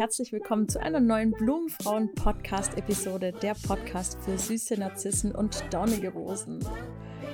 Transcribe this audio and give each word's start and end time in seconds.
Herzlich 0.00 0.32
willkommen 0.32 0.66
zu 0.66 0.80
einer 0.80 0.98
neuen 0.98 1.32
Blumenfrauen-Podcast-Episode, 1.32 3.32
der 3.32 3.52
Podcast 3.52 4.18
für 4.22 4.38
süße 4.38 4.78
Narzissen 4.78 5.34
und 5.34 5.62
dornige 5.70 6.08
Rosen. 6.08 6.64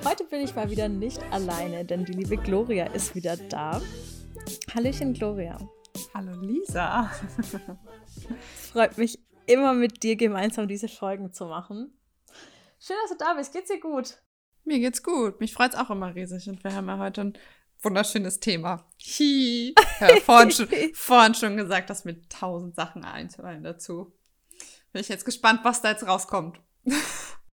Heute 0.03 0.25
bin 0.25 0.41
ich 0.41 0.53
mal 0.53 0.69
wieder 0.69 0.89
nicht 0.89 1.23
alleine, 1.31 1.85
denn 1.85 2.03
die 2.03 2.11
liebe 2.11 2.35
Gloria 2.35 2.87
ist 2.87 3.15
wieder 3.15 3.37
da. 3.37 3.81
Hallöchen, 4.75 5.13
Gloria. 5.13 5.57
Hallo, 6.13 6.33
Lisa. 6.41 7.09
es 7.37 7.55
freut 8.71 8.97
mich 8.97 9.17
immer 9.45 9.73
mit 9.73 10.03
dir 10.03 10.17
gemeinsam 10.17 10.67
diese 10.67 10.89
Folgen 10.89 11.31
zu 11.31 11.45
machen. 11.45 11.97
Schön, 12.81 12.97
dass 13.03 13.17
du 13.17 13.19
da 13.23 13.33
bist. 13.35 13.53
Geht's 13.53 13.69
dir 13.69 13.79
gut? 13.79 14.21
Mir 14.65 14.79
geht's 14.79 15.03
gut. 15.03 15.39
Mich 15.39 15.53
freut's 15.53 15.77
auch 15.77 15.89
immer 15.89 16.13
riesig 16.13 16.49
und 16.49 16.61
wir 16.65 16.75
haben 16.75 16.89
ja 16.89 16.97
heute 16.97 17.21
ein 17.21 17.37
wunderschönes 17.81 18.39
Thema. 18.39 18.85
Hi. 19.19 19.75
Ja, 19.99 20.15
vorhin, 20.23 20.51
schon, 20.51 20.67
vorhin 20.93 21.33
schon 21.33 21.57
gesagt, 21.57 21.89
dass 21.89 22.05
mir 22.05 22.21
tausend 22.29 22.75
Sachen 22.75 23.03
einfallen 23.03 23.63
dazu. 23.63 24.13
Bin 24.91 25.01
ich 25.01 25.09
jetzt 25.09 25.25
gespannt, 25.25 25.61
was 25.63 25.81
da 25.81 25.91
jetzt 25.91 26.07
rauskommt. 26.07 26.59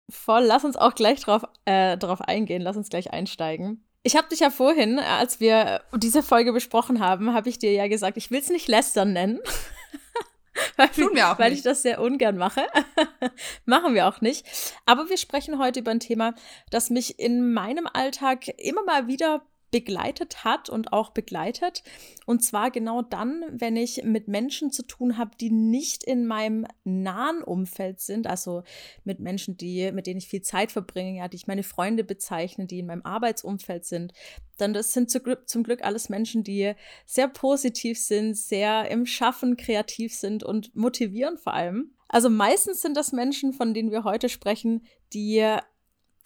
Voll, 0.09 0.43
lass 0.43 0.63
uns 0.63 0.75
auch 0.75 0.95
gleich 0.95 1.21
drauf, 1.21 1.43
äh, 1.65 1.97
drauf 1.97 2.21
eingehen. 2.21 2.61
Lass 2.61 2.77
uns 2.77 2.89
gleich 2.89 3.11
einsteigen. 3.11 3.85
Ich 4.03 4.17
habe 4.17 4.27
dich 4.27 4.41
ja 4.41 4.49
vorhin, 4.49 4.99
als 4.99 5.39
wir 5.39 5.81
diese 5.95 6.23
Folge 6.23 6.51
besprochen 6.51 6.99
haben, 6.99 7.33
habe 7.33 7.49
ich 7.49 7.57
dir 7.57 7.71
ja 7.71 7.87
gesagt, 7.87 8.17
ich 8.17 8.31
will 8.31 8.39
es 8.39 8.49
nicht 8.49 8.67
lästern 8.67 9.13
nennen. 9.13 9.39
weil, 10.75 10.89
Tun 10.89 11.11
wir 11.13 11.31
auch 11.31 11.39
weil 11.39 11.51
nicht. 11.51 11.59
ich 11.59 11.63
das 11.63 11.81
sehr 11.83 12.01
ungern 12.01 12.37
mache. 12.37 12.65
Machen 13.65 13.93
wir 13.93 14.07
auch 14.07 14.19
nicht. 14.19 14.45
Aber 14.85 15.09
wir 15.09 15.17
sprechen 15.17 15.57
heute 15.57 15.79
über 15.79 15.91
ein 15.91 16.01
Thema, 16.01 16.33
das 16.69 16.89
mich 16.89 17.17
in 17.17 17.53
meinem 17.53 17.87
Alltag 17.91 18.47
immer 18.59 18.83
mal 18.83 19.07
wieder 19.07 19.41
begleitet 19.73 20.43
hat 20.43 20.69
und 20.69 20.93
auch 20.93 21.09
begleitet. 21.09 21.81
Und 22.27 22.43
zwar 22.43 22.69
genau 22.69 23.01
dann, 23.01 23.43
wenn 23.51 23.75
ich 23.75 24.03
mit 24.03 24.27
Menschen 24.27 24.71
zu 24.71 24.83
tun 24.83 25.17
habe, 25.17 25.31
die 25.41 25.49
nicht 25.49 26.03
in 26.03 26.27
meinem 26.27 26.67
nahen 26.83 27.41
Umfeld 27.41 27.99
sind, 27.99 28.27
also 28.27 28.61
mit 29.03 29.19
Menschen, 29.19 29.57
die, 29.57 29.91
mit 29.91 30.05
denen 30.05 30.19
ich 30.19 30.27
viel 30.27 30.43
Zeit 30.43 30.71
verbringe, 30.71 31.17
ja, 31.17 31.27
die 31.27 31.37
ich 31.37 31.47
meine 31.47 31.63
Freunde 31.63 32.03
bezeichne, 32.03 32.67
die 32.67 32.79
in 32.79 32.85
meinem 32.85 33.01
Arbeitsumfeld 33.01 33.83
sind. 33.83 34.13
Dann 34.57 34.73
das 34.73 34.93
sind 34.93 35.09
zu, 35.09 35.19
zum 35.47 35.63
Glück 35.63 35.83
alles 35.83 36.07
Menschen, 36.07 36.43
die 36.43 36.73
sehr 37.07 37.27
positiv 37.27 37.97
sind, 37.97 38.37
sehr 38.37 38.91
im 38.91 39.07
Schaffen 39.07 39.57
kreativ 39.57 40.13
sind 40.13 40.43
und 40.43 40.75
motivieren 40.75 41.39
vor 41.39 41.55
allem. 41.55 41.95
Also 42.09 42.29
meistens 42.29 42.83
sind 42.83 42.95
das 42.95 43.11
Menschen, 43.11 43.53
von 43.53 43.73
denen 43.73 43.89
wir 43.89 44.03
heute 44.03 44.29
sprechen, 44.29 44.85
die 45.13 45.57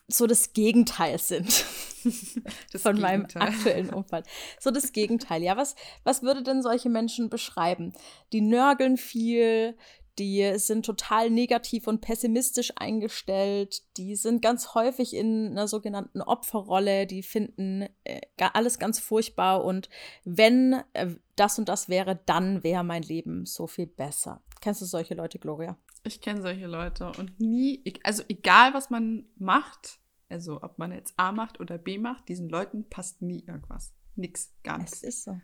so 0.09 0.27
das 0.27 0.51
Gegenteil 0.51 1.17
sind. 1.17 1.65
Das 2.71 2.81
von 2.81 2.95
Gegenteil. 2.95 3.01
meinem 3.01 3.27
aktuellen 3.35 3.89
Umfeld. 3.89 4.25
So 4.59 4.71
das 4.71 4.91
Gegenteil. 4.91 5.43
Ja, 5.43 5.57
was, 5.57 5.75
was 6.03 6.21
würde 6.21 6.43
denn 6.43 6.61
solche 6.61 6.89
Menschen 6.89 7.29
beschreiben? 7.29 7.93
Die 8.33 8.41
nörgeln 8.41 8.97
viel, 8.97 9.75
die 10.19 10.57
sind 10.57 10.85
total 10.85 11.29
negativ 11.29 11.87
und 11.87 12.01
pessimistisch 12.01 12.73
eingestellt, 12.75 13.83
die 13.97 14.15
sind 14.15 14.41
ganz 14.41 14.73
häufig 14.73 15.15
in 15.15 15.51
einer 15.51 15.67
sogenannten 15.67 16.21
Opferrolle, 16.21 17.05
die 17.05 17.21
finden 17.21 17.87
äh, 18.03 18.21
alles 18.37 18.79
ganz 18.79 18.99
furchtbar 18.99 19.63
und 19.63 19.89
wenn 20.23 20.81
äh, 20.93 21.15
das 21.35 21.59
und 21.59 21.69
das 21.69 21.87
wäre, 21.87 22.19
dann 22.25 22.63
wäre 22.63 22.83
mein 22.83 23.03
Leben 23.03 23.45
so 23.45 23.67
viel 23.67 23.87
besser. 23.87 24.41
Kennst 24.59 24.81
du 24.81 24.85
solche 24.85 25.13
Leute, 25.13 25.37
Gloria? 25.37 25.77
Ich 26.03 26.21
kenne 26.21 26.41
solche 26.41 26.67
Leute 26.67 27.11
und 27.17 27.39
nie, 27.39 27.83
also 28.03 28.23
egal 28.27 28.73
was 28.73 28.89
man 28.89 29.25
macht, 29.37 29.99
also 30.29 30.61
ob 30.61 30.77
man 30.77 30.91
jetzt 30.91 31.13
A 31.17 31.31
macht 31.31 31.59
oder 31.59 31.77
B 31.77 31.97
macht, 31.97 32.27
diesen 32.29 32.49
Leuten 32.49 32.89
passt 32.89 33.21
nie 33.21 33.43
irgendwas. 33.45 33.93
Nix, 34.15 34.53
gar 34.63 34.77
nichts. 34.77 35.03
Es 35.03 35.03
ist 35.03 35.23
so. 35.23 35.41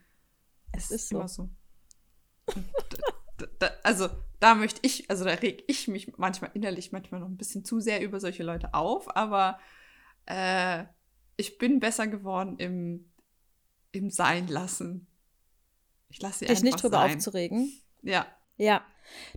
Es, 0.72 0.86
es 0.86 1.04
ist 1.04 1.12
immer 1.12 1.28
so. 1.28 1.50
da, 3.38 3.46
da, 3.60 3.70
also 3.84 4.10
da 4.40 4.56
möchte 4.56 4.80
ich, 4.84 5.10
also 5.10 5.24
da 5.24 5.32
reg 5.32 5.64
ich 5.68 5.88
mich 5.88 6.18
manchmal 6.18 6.52
innerlich 6.54 6.92
manchmal 6.92 7.22
noch 7.22 7.30
ein 7.30 7.38
bisschen 7.38 7.64
zu 7.64 7.80
sehr 7.80 8.02
über 8.02 8.20
solche 8.20 8.44
Leute 8.44 8.74
auf, 8.74 9.16
aber 9.16 9.60
äh, 10.26 10.86
ich 11.38 11.58
bin 11.58 11.80
besser 11.80 12.08
geworden 12.08 12.58
im, 12.58 13.12
im 13.92 14.10
Sein 14.10 14.48
lassen. 14.48 15.08
Ich 16.10 16.22
lasse 16.22 16.40
sie 16.40 16.46
Dich 16.46 16.58
einfach 16.58 16.64
nicht 16.64 16.84
drüber 16.84 16.98
sein. 16.98 17.16
aufzuregen. 17.16 17.72
Ja. 18.02 18.26
Ja, 18.58 18.86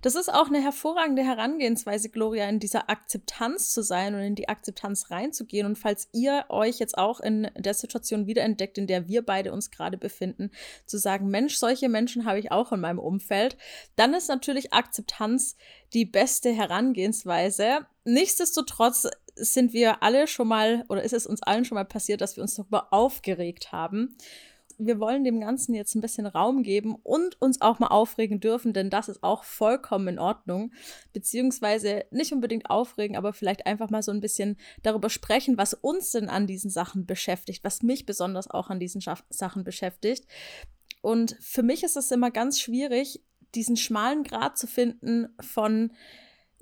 das 0.02 0.14
ist 0.14 0.32
auch 0.32 0.48
eine 0.48 0.62
hervorragende 0.62 1.22
Herangehensweise, 1.22 2.08
Gloria, 2.08 2.48
in 2.48 2.60
dieser 2.60 2.90
Akzeptanz 2.90 3.72
zu 3.72 3.82
sein 3.82 4.14
und 4.14 4.20
in 4.20 4.34
die 4.34 4.48
Akzeptanz 4.48 5.10
reinzugehen. 5.10 5.66
Und 5.66 5.76
falls 5.76 6.08
ihr 6.12 6.44
euch 6.48 6.78
jetzt 6.78 6.98
auch 6.98 7.20
in 7.20 7.50
der 7.56 7.74
Situation 7.74 8.26
wiederentdeckt, 8.26 8.78
in 8.78 8.86
der 8.86 9.08
wir 9.08 9.22
beide 9.22 9.52
uns 9.52 9.70
gerade 9.70 9.98
befinden, 9.98 10.50
zu 10.86 10.98
sagen, 10.98 11.28
Mensch, 11.28 11.56
solche 11.56 11.88
Menschen 11.88 12.24
habe 12.24 12.38
ich 12.38 12.52
auch 12.52 12.72
in 12.72 12.80
meinem 12.80 12.98
Umfeld, 12.98 13.56
dann 13.96 14.14
ist 14.14 14.28
natürlich 14.28 14.72
Akzeptanz 14.72 15.56
die 15.92 16.04
beste 16.04 16.52
Herangehensweise. 16.52 17.86
Nichtsdestotrotz 18.04 19.08
sind 19.36 19.72
wir 19.72 20.02
alle 20.02 20.26
schon 20.26 20.48
mal 20.48 20.84
oder 20.88 21.02
ist 21.02 21.12
es 21.12 21.26
uns 21.26 21.42
allen 21.42 21.64
schon 21.64 21.76
mal 21.76 21.84
passiert, 21.84 22.20
dass 22.20 22.36
wir 22.36 22.42
uns 22.42 22.54
darüber 22.54 22.92
aufgeregt 22.92 23.72
haben 23.72 24.16
wir 24.78 25.00
wollen 25.00 25.24
dem 25.24 25.40
Ganzen 25.40 25.74
jetzt 25.74 25.94
ein 25.94 26.00
bisschen 26.00 26.26
Raum 26.26 26.62
geben 26.62 26.96
und 27.02 27.40
uns 27.40 27.60
auch 27.60 27.78
mal 27.78 27.88
aufregen 27.88 28.40
dürfen, 28.40 28.72
denn 28.72 28.90
das 28.90 29.08
ist 29.08 29.22
auch 29.22 29.44
vollkommen 29.44 30.08
in 30.08 30.18
Ordnung. 30.18 30.72
Beziehungsweise 31.12 32.04
nicht 32.10 32.32
unbedingt 32.32 32.70
aufregen, 32.70 33.16
aber 33.16 33.32
vielleicht 33.32 33.66
einfach 33.66 33.90
mal 33.90 34.02
so 34.02 34.12
ein 34.12 34.20
bisschen 34.20 34.56
darüber 34.82 35.10
sprechen, 35.10 35.56
was 35.56 35.74
uns 35.74 36.10
denn 36.10 36.28
an 36.28 36.46
diesen 36.46 36.70
Sachen 36.70 37.06
beschäftigt, 37.06 37.64
was 37.64 37.82
mich 37.82 38.06
besonders 38.06 38.50
auch 38.50 38.70
an 38.70 38.80
diesen 38.80 39.00
Scha 39.00 39.16
Sachen 39.30 39.64
beschäftigt. 39.64 40.26
Und 41.02 41.36
für 41.40 41.62
mich 41.62 41.82
ist 41.82 41.96
es 41.96 42.10
immer 42.10 42.30
ganz 42.30 42.60
schwierig, 42.60 43.22
diesen 43.54 43.76
schmalen 43.76 44.24
Grad 44.24 44.58
zu 44.58 44.66
finden 44.66 45.28
von 45.40 45.92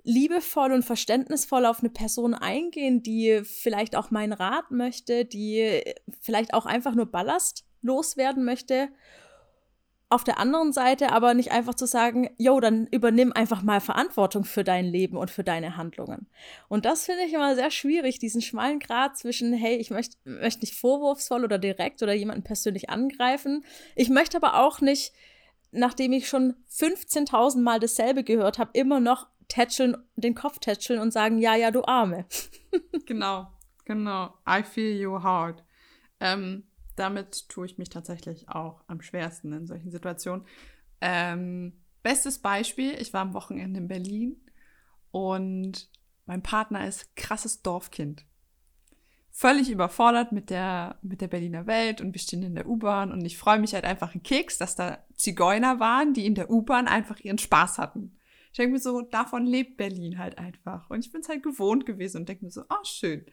liebevoll 0.05 0.73
und 0.73 0.85
verständnisvoll 0.85 1.65
auf 1.65 1.81
eine 1.81 1.89
Person 1.89 2.35
eingehen, 2.35 3.03
die 3.03 3.41
vielleicht 3.43 3.97
auch 3.97 4.11
meinen 4.11 4.35
Rat 4.35 4.71
möchte, 4.71 5.25
die 5.25 5.83
vielleicht 6.21 6.53
auch 6.53 6.67
einfach 6.67 6.95
nur 6.95 7.07
Ballast 7.07 7.65
loswerden 7.85 8.45
möchte. 8.45 8.89
Auf 10.11 10.23
der 10.23 10.39
anderen 10.39 10.73
Seite 10.73 11.13
aber 11.13 11.35
nicht 11.35 11.51
einfach 11.51 11.75
zu 11.75 11.87
sagen, 11.87 12.31
yo, 12.37 12.61
dann 12.61 12.87
übernimm 12.87 13.33
einfach 13.33 13.63
mal 13.63 13.81
Verantwortung 13.81 14.45
für 14.45 14.63
dein 14.63 14.85
Leben 14.85 15.17
und 15.17 15.31
für 15.31 15.43
deine 15.43 15.77
Handlungen. 15.77 16.29
Und 16.69 16.85
das 16.85 17.07
finde 17.07 17.25
ich 17.25 17.33
immer 17.33 17.55
sehr 17.55 17.71
schwierig, 17.71 18.19
diesen 18.19 18.43
schmalen 18.43 18.79
Grad 18.79 19.17
zwischen, 19.17 19.53
hey, 19.53 19.77
ich 19.77 19.91
möchte 19.91 20.17
möcht 20.25 20.61
nicht 20.61 20.75
vorwurfsvoll 20.75 21.45
oder 21.45 21.59
direkt 21.59 22.03
oder 22.03 22.13
jemanden 22.13 22.45
persönlich 22.45 22.91
angreifen. 22.91 23.65
Ich 23.97 24.09
möchte 24.09 24.37
aber 24.37 24.61
auch 24.61 24.81
nicht, 24.81 25.13
nachdem 25.73 26.13
ich 26.13 26.29
schon 26.29 26.55
15.000 26.71 27.61
Mal 27.61 27.81
dasselbe 27.81 28.23
gehört 28.23 28.59
habe, 28.59 28.71
immer 28.75 29.01
noch 29.01 29.27
tätscheln, 29.49 29.97
den 30.17 30.35
Kopf 30.35 30.59
tätscheln 30.59 31.01
und 31.01 31.13
sagen, 31.13 31.39
ja, 31.39 31.57
ja, 31.57 31.71
du 31.71 31.85
Arme. 31.85 32.27
genau, 33.07 33.49
genau. 33.85 34.35
I 34.49 34.63
feel 34.63 34.97
you 34.97 35.23
hard. 35.23 35.65
Ähm, 36.21 36.65
damit 36.97 37.49
tue 37.49 37.67
ich 37.67 37.79
mich 37.79 37.89
tatsächlich 37.89 38.49
auch 38.49 38.83
am 38.87 39.01
schwersten 39.01 39.53
in 39.53 39.67
solchen 39.67 39.91
Situationen. 39.91 40.47
Ähm, 41.01 41.73
bestes 42.03 42.39
Beispiel, 42.39 42.95
ich 43.01 43.13
war 43.13 43.23
am 43.23 43.35
Wochenende 43.35 43.81
in 43.81 43.89
Berlin 43.89 44.37
und 45.11 45.91
mein 46.27 46.43
Partner 46.43 46.87
ist 46.87 47.15
krasses 47.17 47.63
Dorfkind. 47.63 48.25
Völlig 49.31 49.69
überfordert 49.69 50.31
mit 50.31 50.49
der, 50.49 50.99
mit 51.03 51.21
der 51.21 51.29
Berliner 51.29 51.67
Welt 51.67 52.01
und 52.01 52.13
wir 52.13 52.21
stehen 52.21 52.45
in 52.45 52.55
der 52.55 52.69
U-Bahn 52.69 53.11
und 53.11 53.25
ich 53.25 53.37
freue 53.37 53.59
mich 53.59 53.75
halt 53.75 53.85
einfach 53.85 54.15
in 54.15 54.23
Keks, 54.23 54.59
dass 54.59 54.77
da 54.77 54.99
Zigeuner 55.17 55.81
waren, 55.81 56.15
die 56.15 56.25
in 56.25 56.37
der 56.37 56.51
U-Bahn 56.51 56.87
einfach 56.87 57.19
ihren 57.19 57.39
Spaß 57.39 57.79
hatten. 57.79 58.17
Ich 58.53 58.59
denke 58.59 58.75
mir 58.75 58.81
so, 58.81 59.03
davon 59.03 59.45
lebt 59.47 59.77
Berlin 59.77 60.19
halt 60.19 60.39
einfach. 60.39 60.89
Und 60.89 61.05
ich 61.05 61.11
bin 61.11 61.23
es 61.23 61.29
halt 61.29 61.43
gewohnt 61.43 61.87
gewesen 61.87 62.19
und 62.19 62.29
denke 62.29 62.45
mir 62.45 62.53
so, 62.53 62.63
ah, 62.69 62.85
schön. 62.85 63.27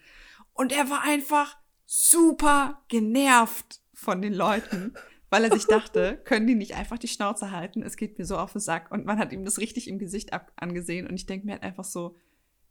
Und 0.54 0.72
er 0.72 0.90
war 0.90 1.04
einfach 1.04 1.56
super 1.94 2.82
genervt 2.88 3.82
von 3.94 4.22
den 4.22 4.34
Leuten, 4.34 4.94
weil 5.30 5.44
er 5.44 5.52
sich 5.52 5.66
dachte, 5.66 6.22
können 6.24 6.48
die 6.48 6.56
nicht 6.56 6.74
einfach 6.74 6.98
die 6.98 7.10
Schnauze 7.10 7.52
halten? 7.52 7.84
Es 7.84 7.98
geht 7.98 8.18
mir 8.18 8.24
so 8.24 8.38
auf 8.38 8.54
den 8.54 8.62
Sack. 8.62 8.90
Und 8.92 9.06
man 9.06 9.20
hat 9.20 9.34
ihm 9.34 9.44
das 9.44 9.58
richtig 9.58 9.90
im 9.90 10.00
Gesicht 10.00 10.32
ab 10.32 10.54
angesehen. 10.56 11.06
Und 11.06 11.16
ich 11.16 11.26
denke 11.26 11.46
mir 11.46 11.52
halt 11.52 11.64
einfach 11.64 11.84
so, 11.84 12.16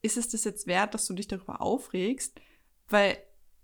ist 0.00 0.16
es 0.16 0.30
das 0.30 0.44
jetzt 0.44 0.66
wert, 0.66 0.94
dass 0.94 1.04
du 1.04 1.12
dich 1.12 1.28
darüber 1.28 1.60
aufregst? 1.60 2.40
Weil 2.88 3.18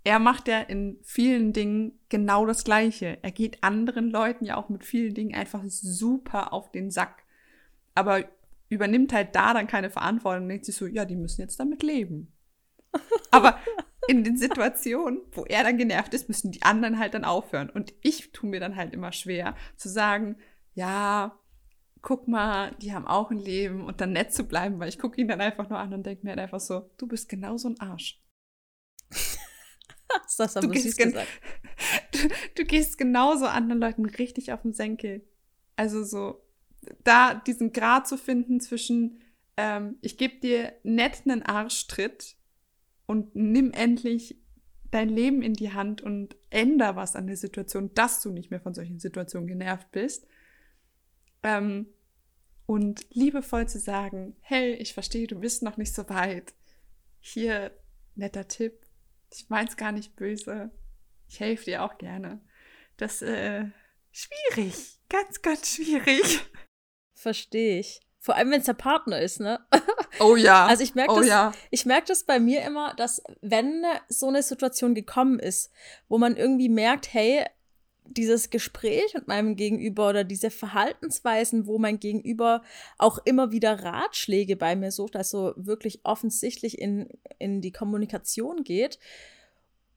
er 0.05 0.19
macht 0.19 0.47
ja 0.47 0.61
in 0.61 0.99
vielen 1.03 1.55
Dingen 1.55 2.01
genau 2.11 2.45
das 2.45 2.63
Gleiche. 2.63 3.19
Er 3.23 3.33
geht 3.33 3.65
anderen 3.65 4.11
Leuten 4.11 4.45
ja 4.45 4.59
auch 4.59 4.69
mit 4.69 4.85
vielen 4.85 5.15
Dingen 5.15 5.35
einfach 5.35 5.63
super 5.65 6.53
auf 6.53 6.71
den 6.71 6.91
Sack. 6.91 7.25
Aber 7.95 8.29
übernimmt 8.69 9.15
halt 9.15 9.35
da 9.35 9.55
dann 9.55 9.69
keine 9.69 9.89
Verantwortung 9.89 10.43
und 10.43 10.49
denkt 10.51 10.67
sich 10.67 10.77
so, 10.77 10.87
ja, 10.87 11.07
die 11.07 11.17
müssen 11.17 11.41
jetzt 11.41 11.59
damit 11.59 11.83
leben. 11.83 12.31
Aber 13.31 13.59
in 14.09 14.25
den 14.25 14.37
Situationen, 14.37 15.21
wo 15.33 15.45
er 15.45 15.65
dann 15.65 15.79
genervt 15.79 16.15
ist, 16.15 16.29
müssen 16.29 16.53
die 16.53 16.63
anderen 16.63 16.99
halt 16.99 17.15
dann 17.15 17.25
aufhören. 17.25 17.71
Und 17.71 17.93
ich 18.03 18.33
tue 18.33 18.49
mir 18.49 18.61
dann 18.61 18.77
halt 18.77 18.93
immer 18.93 19.13
schwer 19.13 19.55
zu 19.77 19.89
sagen, 19.89 20.37
ja, 20.75 21.39
guck 22.03 22.29
mal, 22.29 22.75
die 22.81 22.93
haben 22.93 23.07
auch 23.07 23.31
ein 23.31 23.39
Leben 23.39 23.85
und 23.85 24.01
dann 24.01 24.13
nett 24.13 24.33
zu 24.33 24.45
bleiben, 24.45 24.79
weil 24.79 24.89
ich 24.89 24.99
gucke 24.99 25.21
ihn 25.21 25.29
dann 25.29 25.41
einfach 25.41 25.69
nur 25.69 25.79
an 25.79 25.93
und 25.93 26.07
denke 26.07 26.25
mir 26.25 26.31
halt 26.31 26.41
einfach 26.41 26.61
so, 26.61 26.91
du 26.99 27.09
bist 27.09 27.29
genauso 27.29 27.69
ein 27.69 27.81
Arsch. 27.81 28.23
das 30.39 30.55
du, 30.55 30.69
gehst 30.69 30.97
gesagt. 30.97 31.27
Du, 32.13 32.19
du, 32.55 32.65
gehst 32.65 32.97
genauso 32.97 33.47
anderen 33.47 33.81
Leuten 33.81 34.07
richtig 34.07 34.53
auf 34.53 34.63
den 34.63 34.73
Senkel. 34.73 35.29
Also 35.75 36.05
so, 36.05 36.43
da 37.05 37.35
diesen 37.35 37.73
Grad 37.73 38.09
zu 38.09 38.17
finden 38.17 38.61
zwischen, 38.61 39.21
ähm, 39.59 39.99
ich 40.01 40.17
gebe 40.17 40.41
dir 40.41 40.73
nett 40.85 41.23
einen 41.27 41.43
Arschtritt 41.43 42.37
und 43.07 43.35
nimm 43.35 43.73
endlich 43.73 44.39
dein 44.91 45.09
Leben 45.09 45.43
in 45.43 45.55
die 45.55 45.73
Hand 45.73 46.01
und 46.01 46.37
änder 46.51 46.97
was 46.97 47.17
an 47.17 47.27
der 47.27 47.37
Situation, 47.37 47.93
dass 47.95 48.23
du 48.23 48.31
nicht 48.31 48.51
mehr 48.51 48.61
von 48.61 48.75
solchen 48.75 48.99
Situationen 48.99 49.49
genervt 49.49 49.91
bist. 49.91 50.27
Ähm, 51.43 51.87
und 52.67 53.07
liebevoll 53.15 53.69
zu 53.69 53.79
sagen, 53.79 54.37
hey, 54.41 54.75
ich 54.75 54.93
verstehe, 54.93 55.29
du 55.29 55.39
bist 55.39 55.63
noch 55.63 55.77
nicht 55.77 55.95
so 55.95 56.09
weit. 56.09 56.55
Hier, 57.21 57.71
netter 58.17 58.49
Tipp. 58.49 58.87
Ich 59.33 59.49
mein's 59.49 59.77
gar 59.77 59.93
nicht 59.93 60.17
böse. 60.17 60.71
Ich 61.29 61.41
helfe 61.41 61.65
dir 61.65 61.85
auch 61.85 61.99
gerne. 61.99 62.41
Das, 62.97 63.23
äh, 63.23 63.67
schwierig. 64.11 64.99
Ganz, 65.09 65.43
ganz 65.43 65.75
schwierig. 65.75 66.41
Verstehe 67.15 67.81
ich. 67.81 68.01
Vor 68.27 68.35
allem, 68.35 68.51
wenn 68.51 68.59
es 68.59 68.67
der 68.67 68.75
Partner 68.75 69.21
ist, 69.21 69.39
ne? 69.39 69.61
Oh 70.19 70.35
ja. 70.35 70.67
Also 70.67 70.83
ich 70.83 70.97
merke 70.97 71.13
oh, 71.13 71.19
das, 71.19 71.29
ja. 71.29 71.53
ich 71.71 71.87
merke 71.87 72.09
das 72.09 72.25
bei 72.25 72.41
mir 72.41 72.63
immer, 72.63 72.93
dass 72.95 73.23
wenn 73.41 73.85
so 74.09 74.27
eine 74.27 74.43
Situation 74.43 74.95
gekommen 74.95 75.39
ist, 75.39 75.71
wo 76.09 76.19
man 76.19 76.37
irgendwie 76.37 76.69
merkt, 76.69 77.13
hey, 77.13 77.45
dieses 78.05 78.51
Gespräch 78.51 79.15
mit 79.15 79.29
meinem 79.29 79.55
Gegenüber 79.55 80.09
oder 80.09 80.25
diese 80.25 80.51
Verhaltensweisen, 80.51 81.69
wo 81.69 81.79
mein 81.79 82.01
Gegenüber 82.01 82.63
auch 82.99 83.19
immer 83.25 83.53
wieder 83.53 83.85
Ratschläge 83.85 84.57
bei 84.57 84.75
mir 84.75 84.91
sucht, 84.91 85.15
also 85.15 85.53
wirklich 85.57 86.01
offensichtlich 86.03 86.81
in, 86.81 87.09
in 87.39 87.61
die 87.61 87.73
Kommunikation 87.73 88.65
geht, 88.65 88.99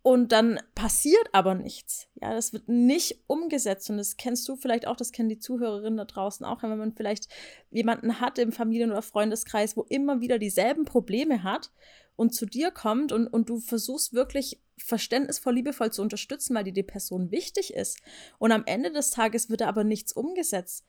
und 0.02 0.32
dann 0.32 0.60
passiert 0.76 1.28
aber 1.34 1.56
nichts. 1.56 2.08
Ja, 2.22 2.34
das 2.34 2.54
wird 2.54 2.70
nicht 2.70 3.24
umgesetzt. 3.28 3.90
Und 3.90 3.98
das 3.98 4.16
kennst 4.16 4.48
du 4.48 4.56
vielleicht 4.56 4.88
auch, 4.88 4.96
das 4.96 5.12
kennen 5.12 5.30
die 5.30 5.40
Zuhörerinnen 5.40 5.98
da 5.98 6.06
draußen 6.06 6.46
auch, 6.46 6.64
wenn 6.64 6.78
man 6.78 6.94
vielleicht 6.94 7.28
jemanden 7.70 8.22
hat 8.22 8.40
im 8.40 8.52
Familien- 8.52 8.92
oder 8.92 9.02
Freundeskreis, 9.02 9.76
wo 9.76 9.84
immer 9.84 10.22
wieder 10.22 10.40
dieselben 10.40 10.86
Probleme 10.86 11.44
hat 11.44 11.72
und 12.16 12.34
zu 12.34 12.46
dir 12.46 12.72
kommt 12.72 13.12
und, 13.12 13.28
und 13.28 13.50
du 13.50 13.60
versuchst 13.60 14.14
wirklich 14.14 14.62
verständnisvoll, 14.78 15.56
liebevoll 15.56 15.92
zu 15.92 16.02
unterstützen, 16.02 16.56
weil 16.56 16.64
dir 16.64 16.74
die 16.74 16.84
Person 16.84 17.32
wichtig 17.32 17.74
ist. 17.74 18.00
Und 18.38 18.54
am 18.54 18.64
Ende 18.66 18.92
des 18.92 19.12
Tages 19.12 19.50
wird 19.50 19.62
aber 19.62 19.84
nichts 19.84 20.14
umgesetzt. 20.14 20.86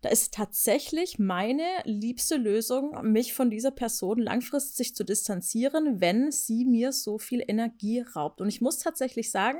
Da 0.00 0.08
ist 0.08 0.32
tatsächlich 0.32 1.18
meine 1.18 1.66
liebste 1.84 2.36
Lösung, 2.36 2.96
mich 3.02 3.34
von 3.34 3.50
dieser 3.50 3.70
Person 3.70 4.18
langfristig 4.18 4.94
zu 4.94 5.04
distanzieren, 5.04 6.00
wenn 6.00 6.32
sie 6.32 6.64
mir 6.64 6.92
so 6.92 7.18
viel 7.18 7.44
Energie 7.46 8.00
raubt. 8.00 8.40
Und 8.40 8.48
ich 8.48 8.60
muss 8.60 8.78
tatsächlich 8.78 9.30
sagen, 9.30 9.58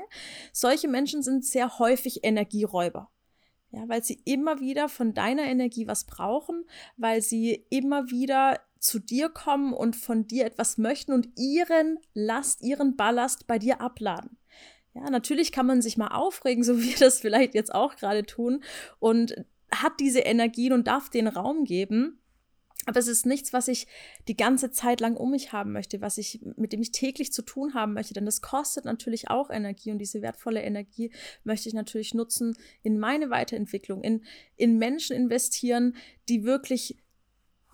solche 0.51 0.87
Menschen 0.87 1.21
sind 1.21 1.45
sehr 1.45 1.77
häufig 1.77 2.23
Energieräuber. 2.23 3.11
Ja, 3.69 3.87
weil 3.87 4.03
sie 4.03 4.21
immer 4.25 4.59
wieder 4.59 4.89
von 4.89 5.13
deiner 5.13 5.43
Energie 5.43 5.87
was 5.87 6.03
brauchen, 6.03 6.65
weil 6.97 7.21
sie 7.21 7.65
immer 7.69 8.09
wieder 8.09 8.59
zu 8.79 8.99
dir 8.99 9.29
kommen 9.29 9.73
und 9.73 9.95
von 9.95 10.27
dir 10.27 10.45
etwas 10.45 10.77
möchten 10.77 11.13
und 11.13 11.29
ihren 11.37 11.99
Last, 12.13 12.63
ihren 12.63 12.97
Ballast 12.97 13.47
bei 13.47 13.59
dir 13.59 13.79
abladen. 13.79 14.37
Ja, 14.93 15.09
natürlich 15.09 15.53
kann 15.53 15.67
man 15.67 15.81
sich 15.81 15.95
mal 15.95 16.09
aufregen, 16.09 16.63
so 16.63 16.79
wie 16.79 16.89
wir 16.89 16.97
das 16.97 17.19
vielleicht 17.19 17.55
jetzt 17.55 17.73
auch 17.73 17.95
gerade 17.95 18.25
tun 18.25 18.61
und 18.99 19.45
hat 19.73 19.99
diese 19.99 20.19
Energien 20.19 20.73
und 20.73 20.87
darf 20.87 21.09
den 21.09 21.27
Raum 21.27 21.63
geben. 21.63 22.17
Aber 22.87 22.99
es 22.99 23.07
ist 23.07 23.27
nichts, 23.27 23.53
was 23.53 23.67
ich 23.67 23.85
die 24.27 24.35
ganze 24.35 24.71
Zeit 24.71 25.01
lang 25.01 25.15
um 25.15 25.31
mich 25.31 25.53
haben 25.53 25.71
möchte, 25.71 26.01
was 26.01 26.17
ich, 26.17 26.41
mit 26.55 26.73
dem 26.73 26.81
ich 26.81 26.91
täglich 26.91 27.31
zu 27.31 27.43
tun 27.43 27.75
haben 27.75 27.93
möchte. 27.93 28.15
Denn 28.15 28.25
das 28.25 28.41
kostet 28.41 28.85
natürlich 28.85 29.29
auch 29.29 29.51
Energie 29.51 29.91
und 29.91 29.99
diese 29.99 30.23
wertvolle 30.23 30.63
Energie 30.63 31.11
möchte 31.43 31.69
ich 31.69 31.75
natürlich 31.75 32.15
nutzen 32.15 32.57
in 32.81 32.99
meine 32.99 33.29
Weiterentwicklung, 33.29 34.03
in, 34.03 34.23
in 34.55 34.79
Menschen 34.79 35.15
investieren, 35.15 35.95
die 36.27 36.43
wirklich 36.43 36.97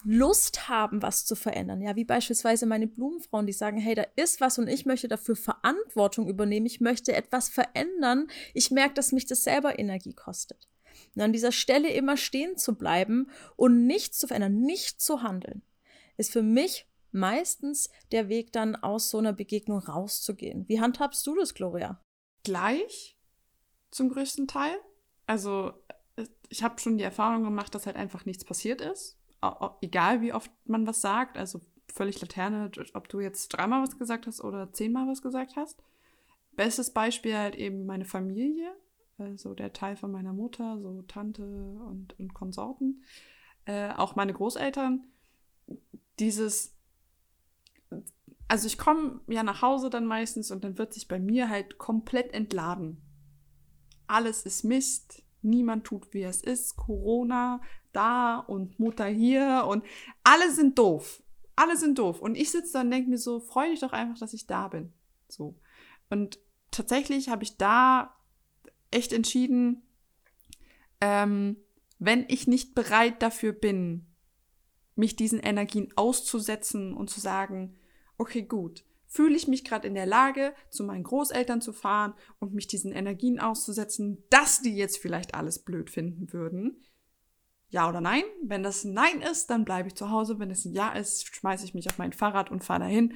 Lust 0.04 0.70
haben, 0.70 1.02
was 1.02 1.26
zu 1.26 1.36
verändern. 1.36 1.82
Ja, 1.82 1.96
wie 1.96 2.06
beispielsweise 2.06 2.66
meine 2.66 2.88
Blumenfrauen, 2.88 3.48
die 3.48 3.54
sagen, 3.54 3.78
hey, 3.78 3.96
da 3.96 4.06
ist 4.16 4.42
was 4.42 4.60
und 4.60 4.68
ich 4.68 4.86
möchte 4.86 5.08
dafür 5.08 5.36
Verantwortung 5.36 6.28
übernehmen. 6.28 6.66
Ich 6.66 6.82
möchte 6.82 7.14
etwas 7.14 7.50
verändern. 7.50 8.28
Ich 8.54 8.72
merke, 8.72 8.94
dass 8.94 9.12
mich 9.12 9.26
das 9.26 9.44
selber 9.44 9.80
Energie 9.80 10.14
kostet. 10.14 10.68
Und 11.18 11.24
an 11.24 11.34
dieser 11.34 11.52
Stelle 11.52 11.90
immer 11.90 12.16
stehen 12.16 12.58
zu 12.58 12.76
bleiben 12.76 13.30
und 13.56 13.86
nichts 13.86 14.20
zu 14.20 14.28
verändern, 14.28 14.62
nicht 14.62 15.02
zu 15.02 15.22
handeln, 15.22 15.62
ist 16.16 16.32
für 16.32 16.44
mich 16.44 16.88
meistens 17.12 17.90
der 18.12 18.30
Weg 18.30 18.54
dann 18.54 18.76
aus 18.76 19.10
so 19.10 19.18
einer 19.18 19.34
Begegnung 19.34 19.80
rauszugehen. 19.80 20.68
Wie 20.70 20.80
handhabst 20.80 21.26
du 21.28 21.36
das, 21.36 21.54
Gloria? 21.54 22.00
Gleich 22.44 23.18
zum 23.92 24.10
größten 24.10 24.48
Teil. 24.48 24.78
Also 25.26 25.74
ich 26.50 26.64
habe 26.64 26.80
schon 26.80 26.98
die 26.98 27.04
Erfahrung 27.04 27.44
gemacht, 27.44 27.76
dass 27.76 27.86
halt 27.86 27.98
einfach 27.98 28.26
nichts 28.26 28.46
passiert 28.46 28.80
ist 28.80 29.18
egal 29.82 30.22
wie 30.22 30.34
oft 30.34 30.52
man 30.66 30.88
was 30.88 31.02
sagt, 31.02 31.38
also 31.38 31.62
völlig 31.94 32.20
Laterne, 32.22 32.72
ob 32.94 33.10
du 33.10 33.20
jetzt 33.20 33.50
dreimal 33.50 33.84
was 33.84 33.98
gesagt 33.98 34.28
hast 34.28 34.42
oder 34.42 34.72
zehnmal 34.74 35.08
was 35.08 35.22
gesagt 35.22 35.56
hast. 35.56 35.82
Bestes 36.52 36.92
Beispiel 36.92 37.38
halt 37.38 37.56
eben 37.56 37.86
meine 37.86 38.06
Familie, 38.06 38.76
also 39.18 39.54
der 39.54 39.74
Teil 39.74 39.96
von 39.96 40.12
meiner 40.12 40.34
Mutter, 40.34 40.80
so 40.80 41.02
Tante 41.04 41.44
und, 41.44 42.18
und 42.20 42.34
Konsorten, 42.34 43.04
äh, 43.66 43.92
auch 43.92 44.16
meine 44.16 44.34
Großeltern. 44.34 45.04
Dieses, 46.20 46.76
also 48.48 48.68
ich 48.68 48.78
komme 48.78 49.22
ja 49.28 49.44
nach 49.44 49.62
Hause 49.62 49.90
dann 49.90 50.06
meistens 50.06 50.52
und 50.52 50.64
dann 50.64 50.78
wird 50.78 50.94
sich 50.94 51.08
bei 51.08 51.20
mir 51.20 51.50
halt 51.50 51.78
komplett 51.78 52.34
entladen. 52.34 53.02
Alles 54.08 54.44
ist 54.44 54.64
Mist, 54.64 55.24
niemand 55.42 55.86
tut, 55.86 56.14
wie 56.14 56.24
es 56.24 56.42
ist, 56.42 56.76
Corona, 56.76 57.62
da 57.92 58.38
und 58.38 58.80
Mutter 58.80 59.06
hier 59.06 59.66
und 59.68 59.84
alle 60.24 60.52
sind 60.52 60.78
doof. 60.78 61.24
Alle 61.56 61.76
sind 61.76 61.98
doof. 61.98 62.22
Und 62.22 62.36
ich 62.36 62.52
sitze 62.52 62.74
da 62.74 62.82
und 62.82 62.92
denke 62.92 63.10
mir 63.10 63.18
so, 63.18 63.40
freu 63.40 63.68
dich 63.70 63.80
doch 63.80 63.92
einfach, 63.92 64.20
dass 64.20 64.34
ich 64.34 64.46
da 64.46 64.68
bin. 64.68 64.94
So. 65.28 65.56
Und 66.10 66.40
tatsächlich 66.70 67.30
habe 67.30 67.44
ich 67.44 67.58
da 67.58 68.17
echt 68.92 69.14
entschieden, 69.14 69.84
ähm, 71.02 71.58
wenn 72.00 72.26
ich 72.28 72.48
nicht 72.48 72.76
bereit 72.76 73.22
dafür 73.22 73.54
bin, 73.54 74.06
mich 74.96 75.16
diesen 75.16 75.40
Energien 75.40 75.90
auszusetzen 75.96 76.94
und 76.94 77.10
zu 77.10 77.20
sagen, 77.20 77.78
okay, 78.18 78.42
gut, 78.42 78.84
fühle 79.06 79.36
ich 79.36 79.48
mich 79.48 79.64
gerade 79.64 79.88
in 79.88 79.94
der 79.94 80.06
Lage, 80.06 80.54
zu 80.70 80.84
meinen 80.84 81.04
Großeltern 81.04 81.62
zu 81.62 81.72
fahren 81.72 82.14
und 82.40 82.54
mich 82.54 82.68
diesen 82.68 82.92
Energien 82.92 83.40
auszusetzen, 83.40 84.24
dass 84.30 84.62
die 84.62 84.76
jetzt 84.76 84.98
vielleicht 84.98 85.36
alles 85.36 85.60
blöd 85.60 85.90
finden 85.90 86.34
würden, 86.34 86.84
ja 87.70 87.90
oder 87.90 88.02
nein. 88.02 88.24
Wenn 88.44 88.64
das 88.64 88.86
Nein 88.86 89.22
ist, 89.22 89.50
dann 89.50 89.66
bleibe 89.66 89.90
ich 89.90 89.96
zu 89.96 90.10
Hause. 90.10 90.40
Wenn 90.40 90.52
es 90.52 90.66
ein 90.66 90.74
Ja 90.74 90.94
ist, 90.94 91.36
schmeiße 91.36 91.66
ich 91.66 91.74
mich 91.74 91.90
auf 91.90 91.98
mein 91.98 92.14
Fahrrad 92.14 92.50
und 92.52 92.64
fahre 92.64 92.82
dahin. 92.82 93.14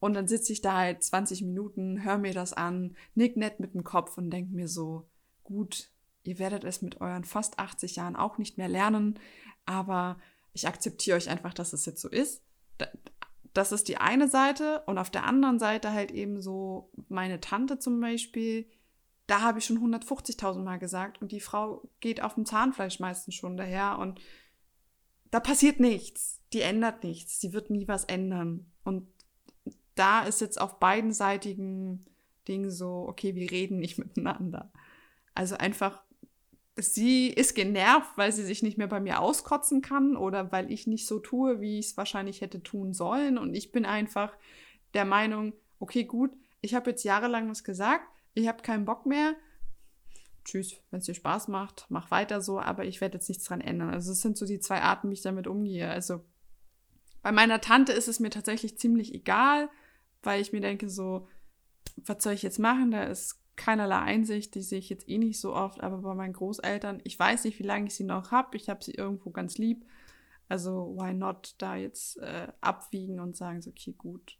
Und 0.00 0.14
dann 0.14 0.26
sitze 0.26 0.52
ich 0.52 0.60
da 0.60 0.76
halt 0.78 1.02
20 1.02 1.42
Minuten, 1.42 2.04
höre 2.04 2.18
mir 2.18 2.34
das 2.34 2.52
an, 2.52 2.96
nick 3.14 3.36
nett 3.36 3.60
mit 3.60 3.74
dem 3.74 3.84
Kopf 3.84 4.18
und 4.18 4.30
denke 4.30 4.52
mir 4.52 4.66
so, 4.66 5.08
gut, 5.44 5.90
ihr 6.24 6.38
werdet 6.38 6.64
es 6.64 6.82
mit 6.82 7.00
euren 7.00 7.24
fast 7.24 7.58
80 7.58 7.96
Jahren 7.96 8.16
auch 8.16 8.38
nicht 8.38 8.58
mehr 8.58 8.68
lernen, 8.68 9.18
aber 9.66 10.18
ich 10.52 10.66
akzeptiere 10.66 11.16
euch 11.16 11.28
einfach, 11.28 11.54
dass 11.54 11.72
es 11.72 11.86
jetzt 11.86 12.00
so 12.00 12.08
ist. 12.08 12.42
Das 13.54 13.72
ist 13.72 13.88
die 13.88 13.98
eine 13.98 14.28
Seite. 14.28 14.82
Und 14.86 14.98
auf 14.98 15.10
der 15.10 15.24
anderen 15.24 15.58
Seite 15.58 15.92
halt 15.92 16.10
eben 16.10 16.40
so 16.40 16.90
meine 17.08 17.40
Tante 17.40 17.78
zum 17.78 18.00
Beispiel, 18.00 18.66
da 19.26 19.40
habe 19.40 19.58
ich 19.58 19.64
schon 19.64 19.78
150.000 19.78 20.62
Mal 20.62 20.78
gesagt 20.78 21.22
und 21.22 21.32
die 21.32 21.40
Frau 21.40 21.88
geht 22.00 22.22
auf 22.22 22.34
dem 22.34 22.44
Zahnfleisch 22.44 23.00
meistens 23.00 23.34
schon 23.34 23.56
daher 23.56 23.98
und 23.98 24.20
da 25.30 25.40
passiert 25.40 25.80
nichts. 25.80 26.40
Die 26.52 26.60
ändert 26.60 27.02
nichts. 27.02 27.40
Sie 27.40 27.52
wird 27.52 27.70
nie 27.70 27.88
was 27.88 28.04
ändern. 28.04 28.70
Und 28.84 29.08
da 29.94 30.24
ist 30.24 30.40
jetzt 30.40 30.60
auf 30.60 30.78
beiden 30.78 31.12
seitigen 31.12 32.04
Dingen 32.48 32.70
so, 32.70 33.06
okay, 33.08 33.34
wir 33.34 33.50
reden 33.50 33.78
nicht 33.78 33.98
miteinander. 33.98 34.70
Also 35.34 35.56
einfach, 35.56 36.02
sie 36.76 37.28
ist 37.28 37.54
genervt, 37.54 38.10
weil 38.16 38.32
sie 38.32 38.44
sich 38.44 38.62
nicht 38.62 38.78
mehr 38.78 38.86
bei 38.86 39.00
mir 39.00 39.20
auskotzen 39.20 39.82
kann 39.82 40.16
oder 40.16 40.52
weil 40.52 40.70
ich 40.70 40.86
nicht 40.86 41.06
so 41.06 41.18
tue, 41.18 41.60
wie 41.60 41.78
ich 41.78 41.86
es 41.86 41.96
wahrscheinlich 41.96 42.40
hätte 42.40 42.62
tun 42.62 42.92
sollen. 42.92 43.38
Und 43.38 43.54
ich 43.54 43.72
bin 43.72 43.84
einfach 43.84 44.32
der 44.94 45.04
Meinung, 45.04 45.52
okay, 45.78 46.04
gut, 46.04 46.30
ich 46.60 46.74
habe 46.74 46.90
jetzt 46.90 47.04
jahrelang 47.04 47.50
was 47.50 47.64
gesagt, 47.64 48.06
ich 48.34 48.48
habe 48.48 48.62
keinen 48.62 48.84
Bock 48.84 49.06
mehr. 49.06 49.34
Tschüss, 50.44 50.76
wenn 50.90 50.98
es 50.98 51.06
dir 51.06 51.14
Spaß 51.14 51.48
macht, 51.48 51.86
mach 51.88 52.10
weiter 52.10 52.40
so, 52.40 52.58
aber 52.58 52.84
ich 52.84 53.00
werde 53.00 53.14
jetzt 53.14 53.28
nichts 53.28 53.44
dran 53.44 53.60
ändern. 53.60 53.90
Also 53.90 54.12
es 54.12 54.20
sind 54.20 54.36
so 54.36 54.44
die 54.44 54.58
zwei 54.58 54.80
Arten, 54.80 55.08
wie 55.08 55.14
ich 55.14 55.22
damit 55.22 55.46
umgehe. 55.46 55.88
Also 55.88 56.24
bei 57.22 57.30
meiner 57.30 57.60
Tante 57.60 57.92
ist 57.92 58.08
es 58.08 58.18
mir 58.18 58.30
tatsächlich 58.30 58.78
ziemlich 58.78 59.14
egal, 59.14 59.70
weil 60.22 60.40
ich 60.40 60.52
mir 60.52 60.60
denke 60.60 60.88
so, 60.88 61.28
was 61.96 62.22
soll 62.22 62.32
ich 62.32 62.42
jetzt 62.42 62.58
machen? 62.58 62.90
Da 62.90 63.04
ist 63.04 63.41
keinerlei 63.56 63.98
Einsicht, 63.98 64.54
die 64.54 64.62
sehe 64.62 64.78
ich 64.78 64.88
jetzt 64.88 65.08
eh 65.08 65.18
nicht 65.18 65.40
so 65.40 65.54
oft, 65.54 65.82
aber 65.82 65.98
bei 65.98 66.14
meinen 66.14 66.32
Großeltern, 66.32 67.00
ich 67.04 67.18
weiß 67.18 67.44
nicht, 67.44 67.58
wie 67.58 67.64
lange 67.64 67.86
ich 67.86 67.94
sie 67.94 68.04
noch 68.04 68.30
habe. 68.30 68.56
Ich 68.56 68.68
habe 68.68 68.82
sie 68.82 68.92
irgendwo 68.92 69.30
ganz 69.30 69.58
lieb. 69.58 69.84
Also 70.48 70.94
why 70.98 71.14
not 71.14 71.54
da 71.58 71.76
jetzt 71.76 72.18
äh, 72.18 72.48
abwiegen 72.60 73.20
und 73.20 73.36
sagen 73.36 73.62
so, 73.62 73.70
okay, 73.70 73.94
gut, 73.96 74.38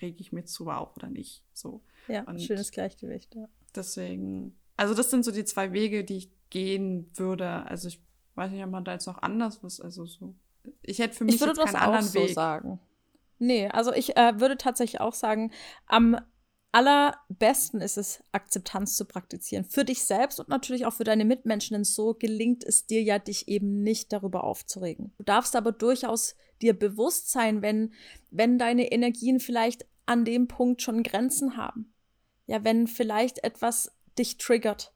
rege 0.00 0.20
ich 0.20 0.32
mir 0.32 0.42
drüber 0.42 0.78
auf 0.78 0.96
oder 0.96 1.08
nicht. 1.08 1.42
So. 1.52 1.82
Ja, 2.06 2.22
und 2.24 2.40
schönes 2.42 2.70
Gleichgewicht, 2.70 3.34
ja. 3.34 3.48
Deswegen, 3.74 4.56
also 4.76 4.94
das 4.94 5.10
sind 5.10 5.24
so 5.24 5.30
die 5.30 5.44
zwei 5.44 5.72
Wege, 5.72 6.04
die 6.04 6.18
ich 6.18 6.30
gehen 6.50 7.10
würde. 7.14 7.48
Also 7.66 7.88
ich 7.88 8.02
weiß 8.34 8.50
nicht, 8.50 8.64
ob 8.64 8.70
man 8.70 8.84
da 8.84 8.92
jetzt 8.92 9.06
noch 9.06 9.22
anders 9.22 9.62
was, 9.62 9.80
also 9.80 10.06
so. 10.06 10.34
Ich 10.82 10.98
hätte 10.98 11.16
für 11.16 11.24
mich 11.24 11.36
ich 11.36 11.40
würde 11.40 11.52
jetzt 11.52 11.64
keinen 11.64 11.74
das 11.74 11.82
anderen 11.82 12.04
auch 12.04 12.08
so 12.08 12.20
Weg. 12.20 12.34
sagen. 12.34 12.80
Nee, 13.38 13.68
also 13.68 13.92
ich 13.92 14.16
äh, 14.16 14.40
würde 14.40 14.56
tatsächlich 14.56 15.00
auch 15.00 15.14
sagen, 15.14 15.52
am 15.86 16.18
allerbesten 16.72 17.80
ist 17.80 17.96
es, 17.96 18.22
Akzeptanz 18.32 18.96
zu 18.96 19.04
praktizieren. 19.04 19.64
Für 19.64 19.84
dich 19.84 20.04
selbst 20.04 20.38
und 20.38 20.48
natürlich 20.48 20.86
auch 20.86 20.92
für 20.92 21.04
deine 21.04 21.24
Mitmenschen, 21.24 21.74
denn 21.74 21.84
so 21.84 22.14
gelingt 22.14 22.64
es 22.64 22.86
dir 22.86 23.02
ja, 23.02 23.18
dich 23.18 23.48
eben 23.48 23.82
nicht 23.82 24.12
darüber 24.12 24.44
aufzuregen. 24.44 25.12
Du 25.16 25.24
darfst 25.24 25.56
aber 25.56 25.72
durchaus 25.72 26.36
dir 26.60 26.78
bewusst 26.78 27.30
sein, 27.30 27.62
wenn, 27.62 27.92
wenn 28.30 28.58
deine 28.58 28.92
Energien 28.92 29.40
vielleicht 29.40 29.86
an 30.06 30.24
dem 30.24 30.48
Punkt 30.48 30.82
schon 30.82 31.02
Grenzen 31.02 31.56
haben. 31.56 31.92
Ja, 32.46 32.64
wenn 32.64 32.86
vielleicht 32.86 33.44
etwas 33.44 33.92
dich 34.18 34.38
triggert, 34.38 34.92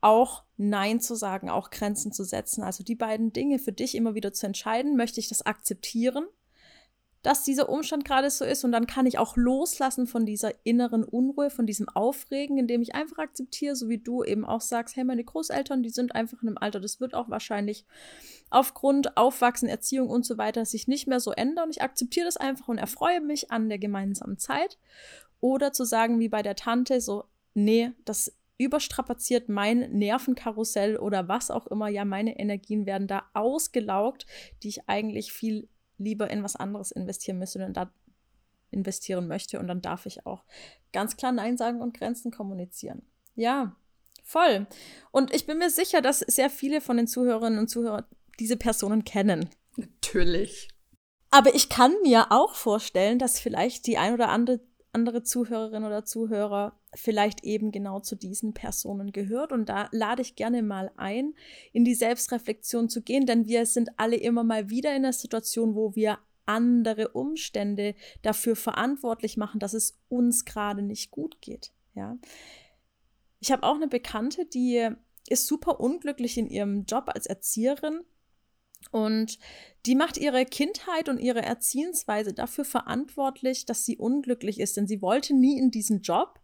auch 0.00 0.44
Nein 0.56 1.00
zu 1.00 1.14
sagen, 1.14 1.50
auch 1.50 1.70
Grenzen 1.70 2.12
zu 2.12 2.24
setzen. 2.24 2.62
Also 2.62 2.84
die 2.84 2.94
beiden 2.94 3.32
Dinge 3.32 3.58
für 3.58 3.72
dich 3.72 3.94
immer 3.94 4.14
wieder 4.14 4.32
zu 4.32 4.46
entscheiden, 4.46 4.96
möchte 4.96 5.20
ich 5.20 5.28
das 5.28 5.42
akzeptieren 5.42 6.26
dass 7.22 7.44
dieser 7.44 7.68
Umstand 7.68 8.04
gerade 8.04 8.30
so 8.30 8.44
ist 8.44 8.64
und 8.64 8.72
dann 8.72 8.86
kann 8.86 9.04
ich 9.04 9.18
auch 9.18 9.36
loslassen 9.36 10.06
von 10.06 10.24
dieser 10.24 10.52
inneren 10.64 11.04
Unruhe, 11.04 11.50
von 11.50 11.66
diesem 11.66 11.88
Aufregen, 11.88 12.56
indem 12.56 12.80
ich 12.80 12.94
einfach 12.94 13.18
akzeptiere, 13.18 13.76
so 13.76 13.88
wie 13.88 13.98
du 13.98 14.24
eben 14.24 14.46
auch 14.46 14.62
sagst, 14.62 14.96
hey, 14.96 15.04
meine 15.04 15.24
Großeltern, 15.24 15.82
die 15.82 15.90
sind 15.90 16.14
einfach 16.14 16.42
in 16.42 16.48
einem 16.48 16.58
Alter, 16.58 16.80
das 16.80 17.00
wird 17.00 17.14
auch 17.14 17.28
wahrscheinlich 17.28 17.84
aufgrund 18.48 19.18
Aufwachsen, 19.18 19.68
Erziehung 19.68 20.08
und 20.08 20.24
so 20.24 20.38
weiter 20.38 20.64
sich 20.64 20.88
nicht 20.88 21.06
mehr 21.06 21.20
so 21.20 21.32
ändern. 21.32 21.70
Ich 21.70 21.82
akzeptiere 21.82 22.26
das 22.26 22.38
einfach 22.38 22.68
und 22.68 22.78
erfreue 22.78 23.20
mich 23.20 23.50
an 23.50 23.68
der 23.68 23.78
gemeinsamen 23.78 24.38
Zeit. 24.38 24.78
Oder 25.40 25.72
zu 25.72 25.84
sagen, 25.84 26.20
wie 26.20 26.28
bei 26.28 26.42
der 26.42 26.56
Tante, 26.56 27.00
so, 27.00 27.24
nee, 27.54 27.92
das 28.04 28.34
überstrapaziert 28.58 29.48
mein 29.48 29.90
Nervenkarussell 29.92 30.98
oder 30.98 31.28
was 31.28 31.50
auch 31.50 31.66
immer. 31.66 31.88
Ja, 31.88 32.04
meine 32.04 32.38
Energien 32.38 32.84
werden 32.84 33.08
da 33.08 33.22
ausgelaugt, 33.32 34.26
die 34.62 34.68
ich 34.68 34.88
eigentlich 34.88 35.32
viel 35.32 35.68
lieber 36.00 36.30
in 36.30 36.42
was 36.42 36.56
anderes 36.56 36.90
investieren 36.90 37.38
müsste 37.38 37.64
und 37.64 37.74
da 37.74 37.92
investieren 38.70 39.28
möchte. 39.28 39.58
Und 39.58 39.68
dann 39.68 39.82
darf 39.82 40.06
ich 40.06 40.26
auch 40.26 40.44
ganz 40.92 41.16
klar 41.16 41.32
Nein 41.32 41.56
sagen 41.56 41.80
und 41.80 41.96
Grenzen 41.96 42.30
kommunizieren. 42.30 43.02
Ja, 43.34 43.76
voll. 44.24 44.66
Und 45.10 45.32
ich 45.34 45.46
bin 45.46 45.58
mir 45.58 45.70
sicher, 45.70 46.00
dass 46.00 46.20
sehr 46.20 46.50
viele 46.50 46.80
von 46.80 46.96
den 46.96 47.06
Zuhörerinnen 47.06 47.58
und 47.58 47.68
Zuhörern 47.68 48.04
diese 48.38 48.56
Personen 48.56 49.04
kennen. 49.04 49.50
Natürlich. 49.76 50.68
Aber 51.30 51.54
ich 51.54 51.68
kann 51.68 51.94
mir 52.02 52.32
auch 52.32 52.54
vorstellen, 52.54 53.18
dass 53.18 53.38
vielleicht 53.38 53.86
die 53.86 53.98
ein 53.98 54.14
oder 54.14 54.30
andere, 54.30 54.60
andere 54.92 55.22
Zuhörerin 55.22 55.84
oder 55.84 56.04
Zuhörer 56.04 56.79
vielleicht 56.94 57.44
eben 57.44 57.72
genau 57.72 58.00
zu 58.00 58.16
diesen 58.16 58.54
Personen 58.54 59.12
gehört. 59.12 59.52
Und 59.52 59.68
da 59.68 59.88
lade 59.92 60.22
ich 60.22 60.36
gerne 60.36 60.62
mal 60.62 60.90
ein, 60.96 61.34
in 61.72 61.84
die 61.84 61.94
Selbstreflexion 61.94 62.88
zu 62.88 63.02
gehen, 63.02 63.26
denn 63.26 63.46
wir 63.46 63.66
sind 63.66 63.90
alle 63.96 64.16
immer 64.16 64.44
mal 64.44 64.70
wieder 64.70 64.94
in 64.94 65.02
der 65.02 65.12
Situation, 65.12 65.74
wo 65.74 65.94
wir 65.94 66.18
andere 66.46 67.08
Umstände 67.08 67.94
dafür 68.22 68.56
verantwortlich 68.56 69.36
machen, 69.36 69.60
dass 69.60 69.72
es 69.72 70.00
uns 70.08 70.44
gerade 70.44 70.82
nicht 70.82 71.10
gut 71.10 71.40
geht. 71.40 71.72
Ja. 71.94 72.18
Ich 73.38 73.52
habe 73.52 73.62
auch 73.62 73.76
eine 73.76 73.88
Bekannte, 73.88 74.46
die 74.46 74.88
ist 75.28 75.46
super 75.46 75.80
unglücklich 75.80 76.36
in 76.38 76.48
ihrem 76.48 76.84
Job 76.86 77.04
als 77.06 77.26
Erzieherin 77.26 78.00
und 78.90 79.38
die 79.86 79.94
macht 79.94 80.18
ihre 80.18 80.44
Kindheit 80.44 81.08
und 81.08 81.18
ihre 81.18 81.42
Erziehensweise 81.42 82.32
dafür 82.32 82.64
verantwortlich, 82.64 83.66
dass 83.66 83.84
sie 83.84 83.96
unglücklich 83.96 84.58
ist, 84.58 84.76
denn 84.76 84.86
sie 84.86 85.02
wollte 85.02 85.34
nie 85.34 85.58
in 85.58 85.70
diesen 85.70 86.00
Job. 86.00 86.39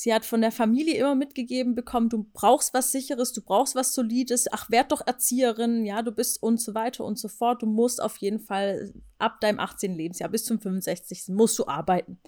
Sie 0.00 0.14
hat 0.14 0.24
von 0.24 0.40
der 0.40 0.52
Familie 0.52 0.96
immer 0.96 1.16
mitgegeben 1.16 1.74
bekommen, 1.74 2.08
du 2.08 2.24
brauchst 2.32 2.72
was 2.72 2.92
Sicheres, 2.92 3.32
du 3.32 3.42
brauchst 3.42 3.74
was 3.74 3.94
Solides, 3.94 4.46
ach, 4.52 4.70
werd 4.70 4.92
doch 4.92 5.04
Erzieherin, 5.04 5.84
ja, 5.84 6.02
du 6.02 6.12
bist 6.12 6.40
und 6.40 6.60
so 6.60 6.72
weiter 6.76 7.04
und 7.04 7.18
so 7.18 7.26
fort. 7.26 7.62
Du 7.62 7.66
musst 7.66 8.00
auf 8.00 8.16
jeden 8.18 8.38
Fall 8.38 8.94
ab 9.18 9.40
deinem 9.40 9.58
18. 9.58 9.96
Lebensjahr 9.96 10.28
bis 10.28 10.44
zum 10.44 10.60
65. 10.60 11.30
musst 11.30 11.58
du 11.58 11.66
arbeiten. 11.66 12.20